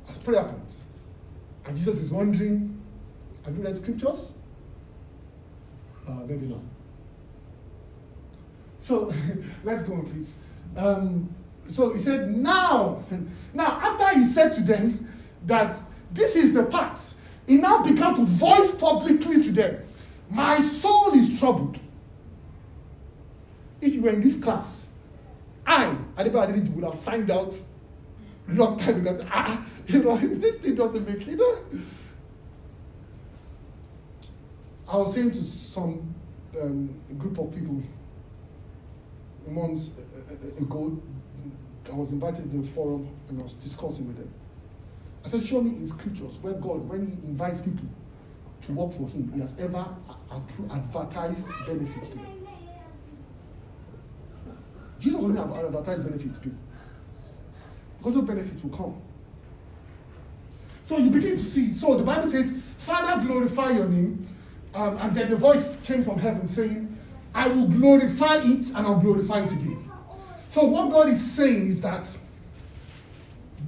[0.09, 0.75] as prayer point.
[1.65, 2.81] And Jesus is wondering,
[3.45, 4.33] have you read scriptures?
[6.07, 6.59] Uh, maybe not.
[8.81, 9.13] So
[9.63, 10.37] let's go on, please.
[10.75, 11.33] Um,
[11.67, 13.03] so he said, now,
[13.53, 15.07] now after he said to them
[15.45, 15.81] that
[16.11, 17.15] this is the path
[17.47, 19.83] he now began to voice publicly to them,
[20.29, 21.79] My soul is troubled.
[23.81, 24.87] if you were in this class,
[25.65, 27.55] I, Adebayo Adeliji, would have signed out
[28.53, 31.57] long time because, ah, you know, this thing doesn't make, you know.
[34.87, 36.13] I was saying to some
[36.61, 37.81] um, group of people
[39.47, 39.89] months
[40.59, 41.01] ago,
[41.91, 44.33] I was invited to a forum and I was discussing with them.
[45.23, 47.85] I said, show me in scriptures where God, when he invites people
[48.61, 49.85] to work for him, he has ever
[50.71, 52.47] advertised benefits to them.
[54.99, 56.59] Jesus have advertised benefits to people.
[58.01, 58.95] Because no benefit will come.
[60.85, 61.71] So you begin to see.
[61.71, 64.27] So the Bible says, Father, glorify your name.
[64.73, 66.97] Um, and then the voice came from heaven saying,
[67.35, 69.91] I will glorify it and I'll glorify it again.
[70.49, 72.17] So what God is saying is that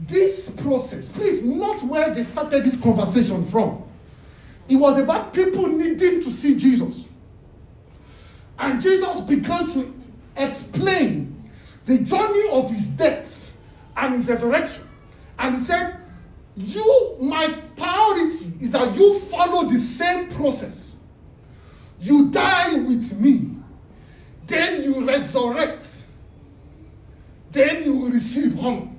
[0.07, 3.83] this process, please note where they started this conversation from.
[4.67, 7.07] It was about people needing to see Jesus.
[8.57, 9.93] And Jesus began to
[10.35, 11.51] explain
[11.85, 13.52] the journey of his death
[13.95, 14.87] and his resurrection.
[15.39, 15.99] And he said,
[16.55, 20.95] You, my priority is that you follow the same process.
[21.99, 23.55] You die with me,
[24.45, 26.05] then you resurrect,
[27.51, 28.89] then you will receive honor.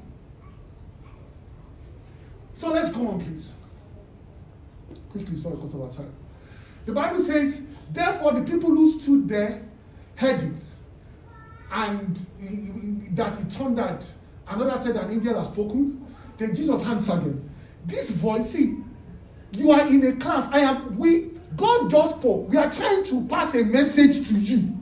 [2.57, 3.53] So let's go on, please.
[5.11, 6.13] Quickly, sorry, because of our time.
[6.87, 9.63] The Bible says, Therefore, the people who stood there
[10.17, 10.71] heard it,
[11.71, 12.17] and
[13.17, 14.05] that it thundered.
[14.49, 16.05] Another said, An angel has spoken.
[16.37, 17.51] Then Jesus answered them.
[17.87, 18.79] This voice, see,
[19.53, 20.49] you are in a class.
[20.53, 22.49] I am, we, God just spoke.
[22.49, 24.75] We are trying to pass a message to you.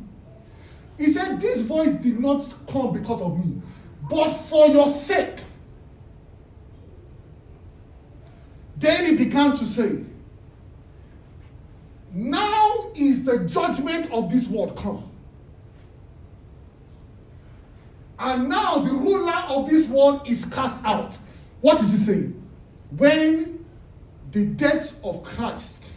[0.98, 3.60] He said, This voice did not come because of me,
[4.08, 5.38] but for your sake.
[8.76, 10.04] Then he began to say,
[12.12, 15.11] Now is the judgment of this world come.
[18.23, 21.18] And now the ruler of this world is cast out.
[21.61, 22.49] What is he saying?
[22.97, 23.64] When
[24.31, 25.91] the death of Christ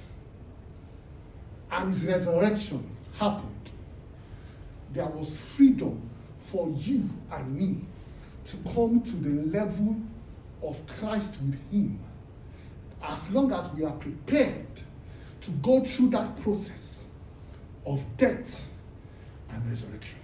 [1.71, 2.83] and his resurrection
[3.19, 3.69] happened,
[4.91, 6.01] there was freedom
[6.39, 7.85] for you and me
[8.45, 9.95] to come to the level
[10.63, 11.99] of Christ with him
[13.03, 14.81] as long as we are prepared
[15.41, 17.05] to go through that process
[17.85, 18.67] of death
[19.51, 20.17] and resurrection.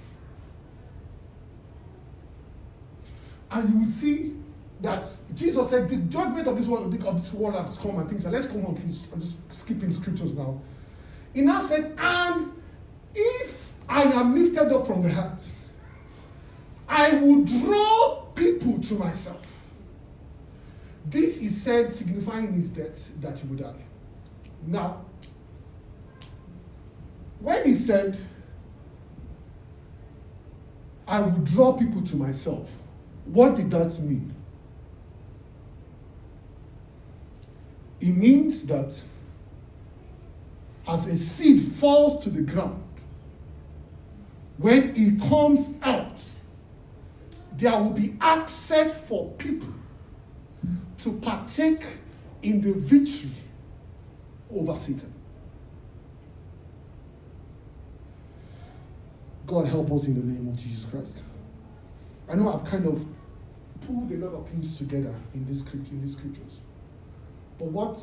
[3.51, 4.35] And you will see
[4.81, 8.23] that Jesus said, The judgment of this world, of this world has come and things.
[8.23, 9.07] And let's come on, please.
[9.11, 10.59] I'm just skipping scriptures now.
[11.33, 12.51] He now said, And
[13.13, 15.43] if I am lifted up from the heart,
[16.87, 19.45] I will draw people to myself.
[21.05, 23.83] This is said signifying his death that he would die.
[24.65, 25.05] Now,
[27.39, 28.17] when he said,
[31.07, 32.69] I will draw people to myself,
[33.31, 34.33] what did that mean?
[38.01, 39.01] It means that
[40.87, 42.83] as a seed falls to the ground,
[44.57, 46.17] when it comes out,
[47.53, 49.69] there will be access for people
[50.97, 51.83] to partake
[52.41, 53.29] in the victory
[54.53, 55.13] over Satan.
[59.47, 61.23] God help us in the name of Jesus Christ.
[62.29, 63.05] I know I've kind of
[63.81, 66.59] pulled a lot of things together in this script, in these scriptures.
[67.59, 68.01] But what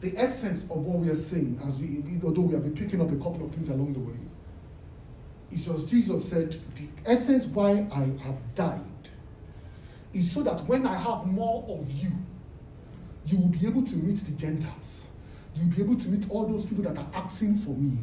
[0.00, 3.10] the essence of what we are saying, as we although we have been picking up
[3.10, 4.18] a couple of things along the way,
[5.50, 8.80] is just Jesus said, the essence why I have died
[10.12, 12.12] is so that when I have more of you,
[13.26, 15.06] you will be able to meet the Gentiles.
[15.54, 17.98] You'll be able to meet all those people that are asking for me.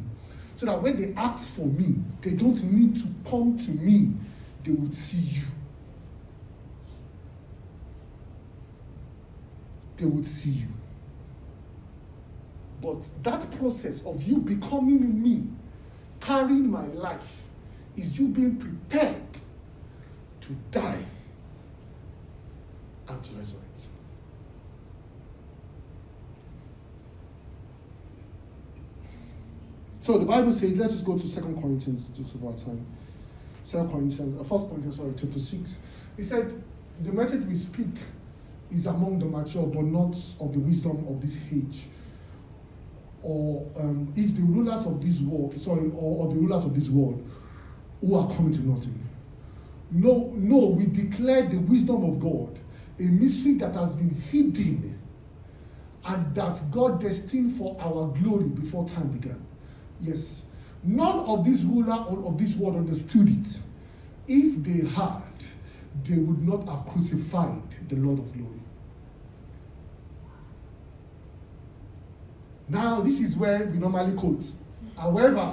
[0.56, 4.12] So that when they ask for me, they don't need to come to me,
[4.64, 5.42] they would see you.
[10.02, 10.66] They would see you.
[12.80, 15.46] But that process of you becoming me,
[16.18, 17.42] carrying my life,
[17.96, 19.22] is you being prepared
[20.40, 20.98] to die
[23.06, 23.86] and to resurrect.
[30.00, 32.84] So the Bible says, let's just go to Second Corinthians just our time.
[33.62, 35.76] Second Corinthians, uh, First Corinthians, sorry, chapter six.
[36.16, 36.60] He said,
[37.04, 37.86] the message we speak
[38.72, 41.84] is among the mature, but not of the wisdom of this age.
[43.22, 46.88] Or um, if the rulers of this world, sorry, or, or the rulers of this
[46.88, 47.24] world
[48.00, 48.98] who are coming to nothing.
[49.90, 52.58] No, no, we declare the wisdom of God
[52.98, 54.98] a mystery that has been hidden
[56.06, 59.44] and that God destined for our glory before time began.
[60.00, 60.42] Yes,
[60.84, 63.58] None of these ruler of this world understood it.
[64.26, 65.22] If they had,
[66.04, 68.61] they would not have crucified the Lord of glory.
[72.72, 74.46] Now, this is where we normally quote.
[74.96, 75.52] However,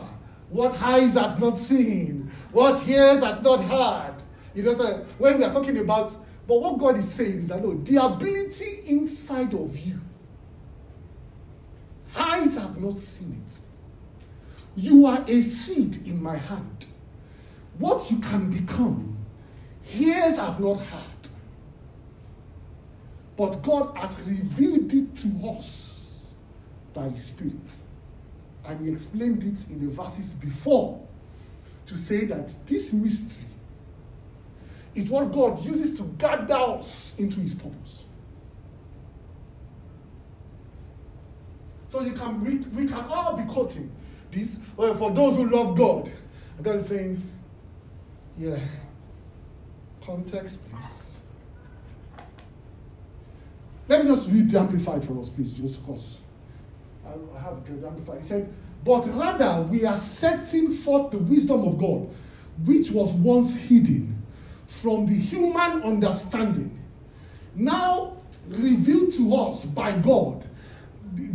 [0.50, 4.24] what eyes had not seen, what ears had not heard.
[4.56, 6.16] You know, so when we are talking about,
[6.48, 10.00] but what God is saying is that no, the ability inside of you,
[12.18, 13.62] eyes have not seen it.
[14.78, 16.86] You are a seed in my hand.
[17.80, 19.18] What you can become,
[19.94, 21.30] ears have not heard.
[23.36, 25.89] But God has revealed it to us
[26.94, 27.54] by His Spirit.
[28.66, 31.06] And He explained it in the verses before
[31.86, 33.46] to say that this mystery
[34.96, 38.04] is what God uses to gather us into His purpose.
[41.90, 43.92] So you can we, we can all be quoting
[44.32, 44.58] this.
[44.78, 46.12] Well, for those who love God,
[46.62, 47.22] God is saying,
[48.38, 48.58] yeah.
[50.02, 51.18] Context, please.
[53.88, 56.20] Let me just read the Amplified for us, please, just because
[57.36, 57.68] I have.
[57.68, 58.54] He said,
[58.84, 62.10] But rather we are setting forth the wisdom of God,
[62.66, 64.22] which was once hidden
[64.66, 66.78] from the human understanding,
[67.56, 70.48] now revealed to us by God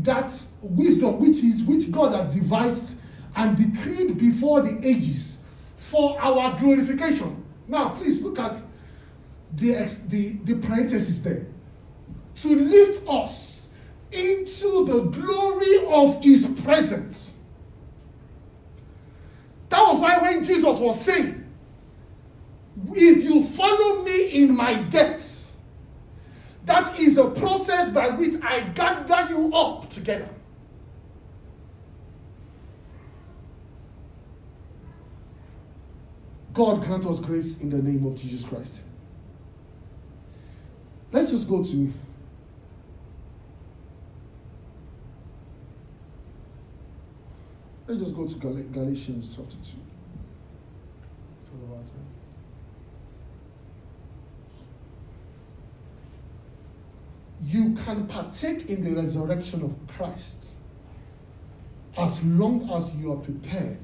[0.03, 2.97] that wisdom which is which God had devised
[3.37, 5.39] and decreed before the ages
[5.77, 7.45] for our glorification.
[7.67, 8.63] Now, please look at
[9.55, 9.73] the,
[10.09, 11.47] the, the parenthesis there.
[12.37, 13.54] To lift us
[14.15, 17.33] into the glory of his presence.
[19.69, 21.45] That was why when Jesus was saying,
[22.93, 25.53] If you follow me in my death,
[26.65, 30.29] that is the process by which I gather you up together.
[36.55, 38.77] God grant us grace in the name of Jesus Christ.
[41.11, 41.93] Let's just go to
[47.87, 49.77] Let's just go to Gal- Galatians chapter 2.
[57.47, 60.47] You can partake in the resurrection of Christ
[61.97, 63.79] as long as you are prepared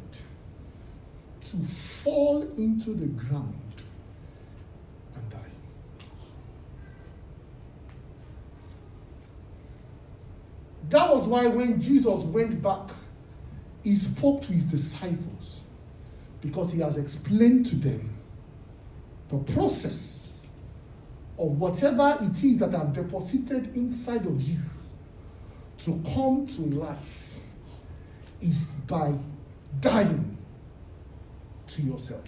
[1.42, 3.82] to fall into the ground
[5.14, 5.38] and die.
[10.88, 12.88] That was why when Jesus went back,
[13.82, 15.60] he spoke to his disciples
[16.40, 18.10] because he has explained to them
[19.28, 20.40] the process
[21.38, 24.58] of whatever it is that I've deposited inside of you
[25.78, 27.38] to come to life
[28.42, 29.14] is by
[29.80, 30.36] dying
[31.68, 32.24] to yourself.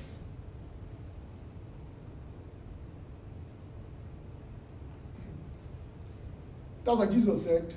[6.84, 7.74] That's what Jesus said,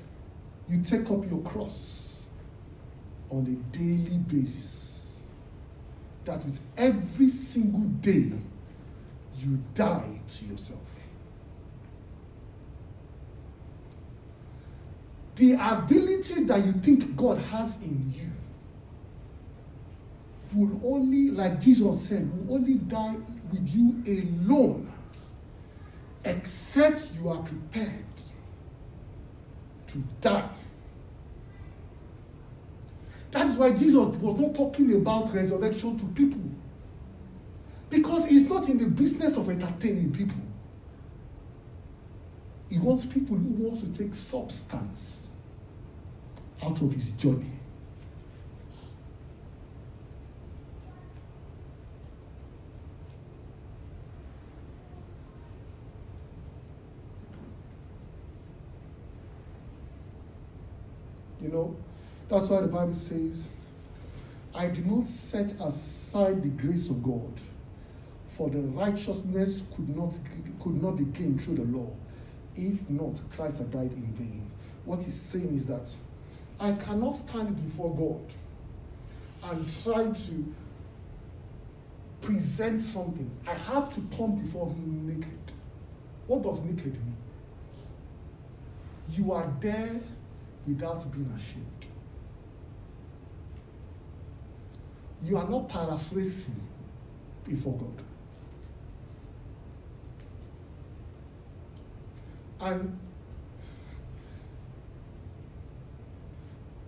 [0.70, 2.05] You take up your cross
[3.30, 5.22] on a daily basis.
[6.26, 8.32] That means every single day
[9.38, 10.80] you die to yourself.
[15.36, 18.32] The ability that you think God has in you
[20.54, 23.18] will only, like Jesus said, will only die
[23.52, 24.90] with you alone,
[26.24, 28.06] except you are prepared
[29.88, 30.50] to die.
[33.36, 36.40] That is why Jesus was not talking about resurrection to people.
[37.90, 40.42] Because he's not in the business of entertaining people.
[42.70, 45.28] He wants people who wants to take substance
[46.64, 47.52] out of his journey.
[61.42, 61.76] You know,
[62.30, 63.50] that's why the Bible says,
[64.54, 67.34] I did not set aside the grace of God,
[68.30, 70.18] for the righteousness could not,
[70.60, 71.92] could not be gained through the law.
[72.56, 74.50] If not, Christ had died in vain.
[74.86, 75.94] What he's saying is that
[76.60, 80.56] I cannot stand before God and try to
[82.22, 83.30] present something.
[83.48, 85.54] I have to come before Him naked.
[86.28, 87.18] What does naked mean?
[89.12, 90.00] You are there
[90.66, 91.86] without being ashamed.
[95.26, 96.56] You are not paraphrasing
[97.48, 98.04] before God.
[102.60, 103.00] And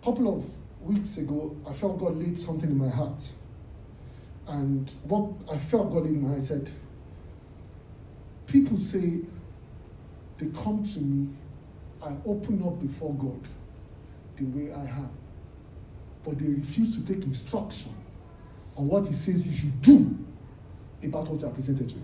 [0.02, 0.46] a couple of
[0.82, 3.24] weeks ago, I felt God laid something in my heart.
[4.48, 6.72] And what I felt God in my heart, I said,
[8.46, 9.22] people say
[10.38, 11.30] they come to me,
[12.04, 13.42] I open up before God
[14.38, 15.10] the way I have.
[16.24, 17.96] But they refuse to take instruction
[18.78, 20.18] on what He says you should do
[21.04, 22.02] about what I presented to you.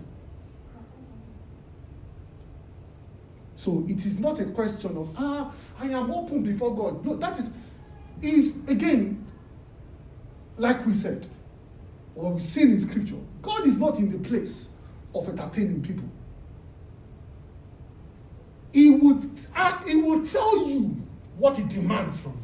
[3.56, 7.04] So it is not a question of, ah, I am open before God.
[7.04, 7.50] No, that is,
[8.20, 9.24] is again,
[10.56, 11.26] like we said,
[12.14, 14.68] or we've seen in scripture, God is not in the place
[15.14, 16.08] of entertaining people.
[18.72, 20.96] He would act, he would tell you
[21.38, 22.38] what he demands from you.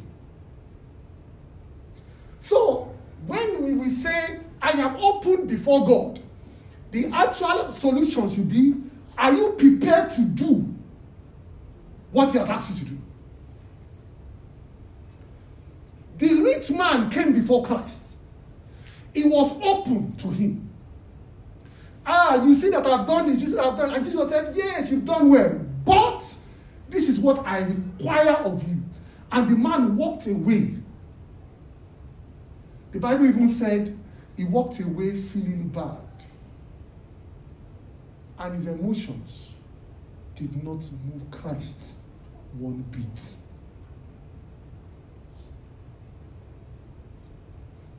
[2.41, 2.90] So
[3.61, 6.21] we, we say, I am open before God,
[6.91, 8.75] the actual solution should be,
[9.17, 10.73] are you prepared to do
[12.11, 12.97] what he has asked you to do?
[16.17, 18.01] The rich man came before Christ.
[19.13, 20.69] He was open to him.
[22.05, 24.91] Ah, you see that I've done this, you see I've done, and Jesus said, Yes,
[24.91, 26.23] you've done well, but
[26.89, 28.77] this is what I require of you.
[29.31, 30.75] And the man walked away.
[32.91, 33.97] The Bible even said
[34.35, 36.01] he walked away feeling bad.
[38.37, 39.51] And his emotions
[40.35, 41.97] did not move Christ
[42.53, 43.35] one bit.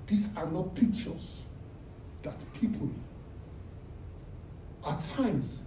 [0.06, 1.42] These are not pictures
[2.22, 2.90] that people
[4.86, 5.62] at times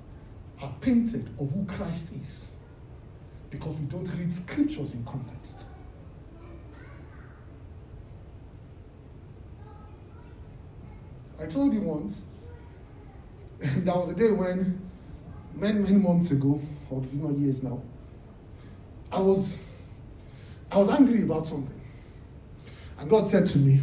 [0.61, 2.51] are painted of who Christ is
[3.49, 5.67] because we don't read scriptures in context.
[11.46, 12.24] I told you once,
[13.60, 14.82] there was a day when,
[15.54, 17.84] many, many months ago, or you know, years now,
[19.12, 19.56] I was,
[20.72, 21.80] I was angry about something.
[22.98, 23.80] And God said to me,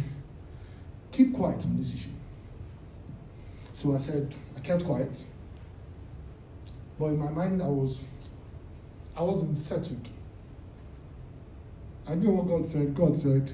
[1.13, 2.09] keep quiet on this issue.
[3.73, 5.23] So I said, I kept quiet.
[6.99, 8.03] But in my mind, I was,
[9.15, 10.09] I wasn't settled.
[12.09, 12.93] I knew what God said.
[12.93, 13.53] God said,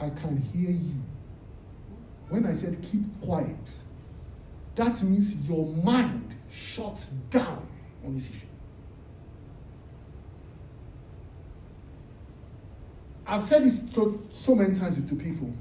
[0.00, 0.94] I can hear you.
[2.30, 3.76] When I said keep quiet,
[4.76, 7.66] that means your mind shuts down
[8.04, 8.46] on this issue.
[13.26, 15.52] I've said it to, so many times to people,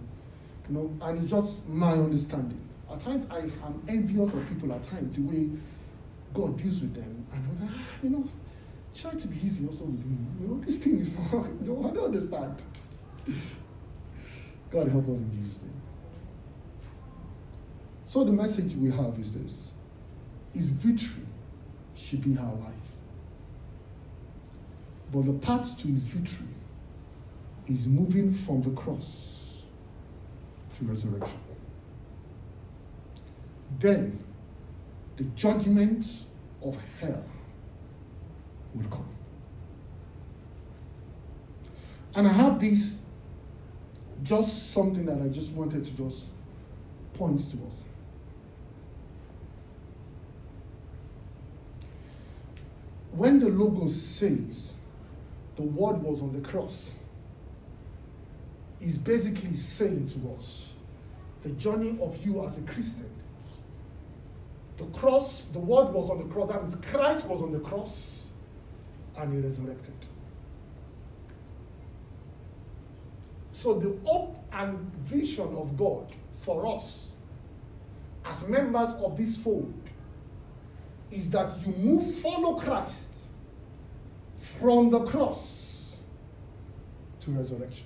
[0.68, 2.62] you know, and it's just my understanding.
[2.92, 5.50] At times, I am envious of people at times, the way
[6.34, 7.26] God deals with them.
[7.34, 8.28] And I'm like, ah, you know,
[8.96, 10.18] try to be easy also with me.
[10.42, 12.64] You know, this thing is not, you know, I don't understand.
[14.72, 15.79] God help us in Jesus' name.
[18.10, 19.70] So the message we have is this
[20.56, 21.28] is victory
[21.96, 22.74] should be our life.
[25.14, 26.48] But the path to his victory
[27.68, 29.62] is moving from the cross
[30.74, 31.38] to resurrection.
[33.80, 34.24] Then
[35.18, 36.08] the judgment
[36.64, 37.30] of hell
[38.74, 39.10] will come.
[42.16, 42.96] And I have this
[44.24, 46.26] just something that I just wanted to just
[47.14, 47.89] point to us.
[53.20, 54.76] When the Logos says
[55.58, 56.94] the word was on the cross,
[58.80, 60.74] is basically saying to us
[61.44, 63.12] the journey of you as a Christian.
[64.78, 68.28] The cross, the word was on the cross, that means Christ was on the cross
[69.18, 70.08] and he resurrected.
[73.52, 77.08] So the hope and vision of God for us
[78.24, 79.74] as members of this fold
[81.12, 83.09] is that you move follow Christ
[84.60, 85.98] from the cross
[87.22, 87.86] to resurrection.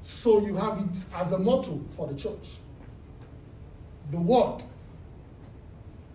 [0.00, 2.58] So you have it as a motto for the church.
[4.10, 4.62] The word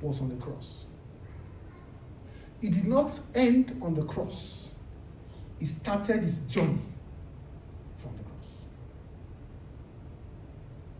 [0.01, 0.85] was on the cross.
[2.61, 4.69] It did not end on the cross.
[5.59, 6.79] It started its journey
[7.95, 8.49] from the cross.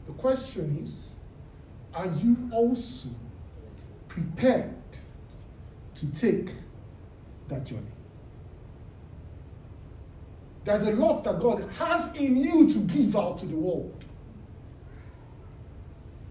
[0.08, 1.12] The question is,
[1.94, 3.10] are you also
[4.08, 4.74] prepared
[6.00, 6.52] to take
[7.48, 7.82] that journey?
[10.66, 14.06] There's a lot that God has in you to give out to the world.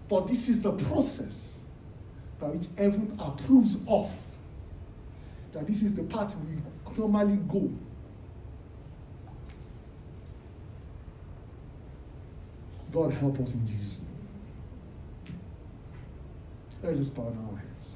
[0.07, 1.55] But this is the process
[2.39, 4.11] by which heaven approves of.
[5.51, 7.71] That this is the path we normally go.
[12.91, 15.35] God help us in Jesus' name.
[16.81, 17.95] Let's just bow down our heads.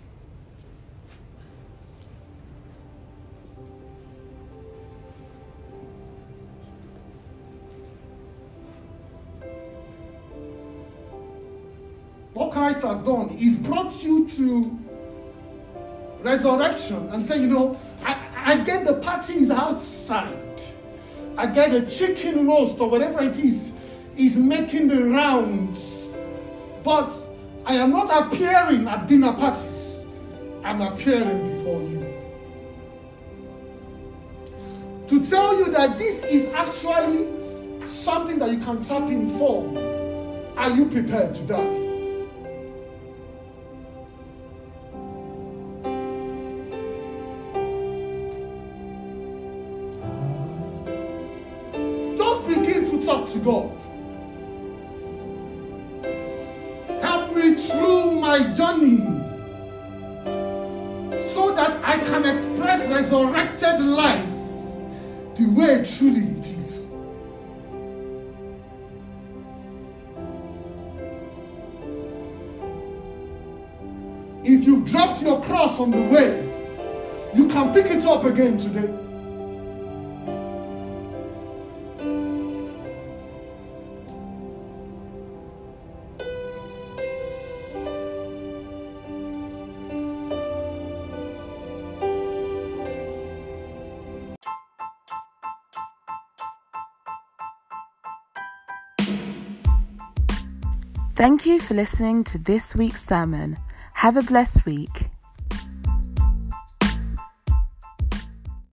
[12.54, 13.30] Christ has done.
[13.30, 14.80] He's brought you to
[16.22, 20.62] resurrection and say, you know, I, I get the parties outside.
[21.36, 23.74] I get a chicken roast or whatever it is,
[24.16, 26.16] is making the rounds.
[26.84, 27.12] But
[27.66, 30.06] I am not appearing at dinner parties.
[30.64, 32.06] I'm appearing before you.
[35.08, 37.28] To tell you that this is actually
[37.86, 39.66] something that you can tap in for.
[40.56, 41.83] Are you prepared to die?
[75.54, 76.42] Cross on the way,
[77.36, 78.92] you can pick it up again today.
[101.16, 103.56] Thank you for listening to this week's sermon.
[103.94, 105.03] Have a blessed week.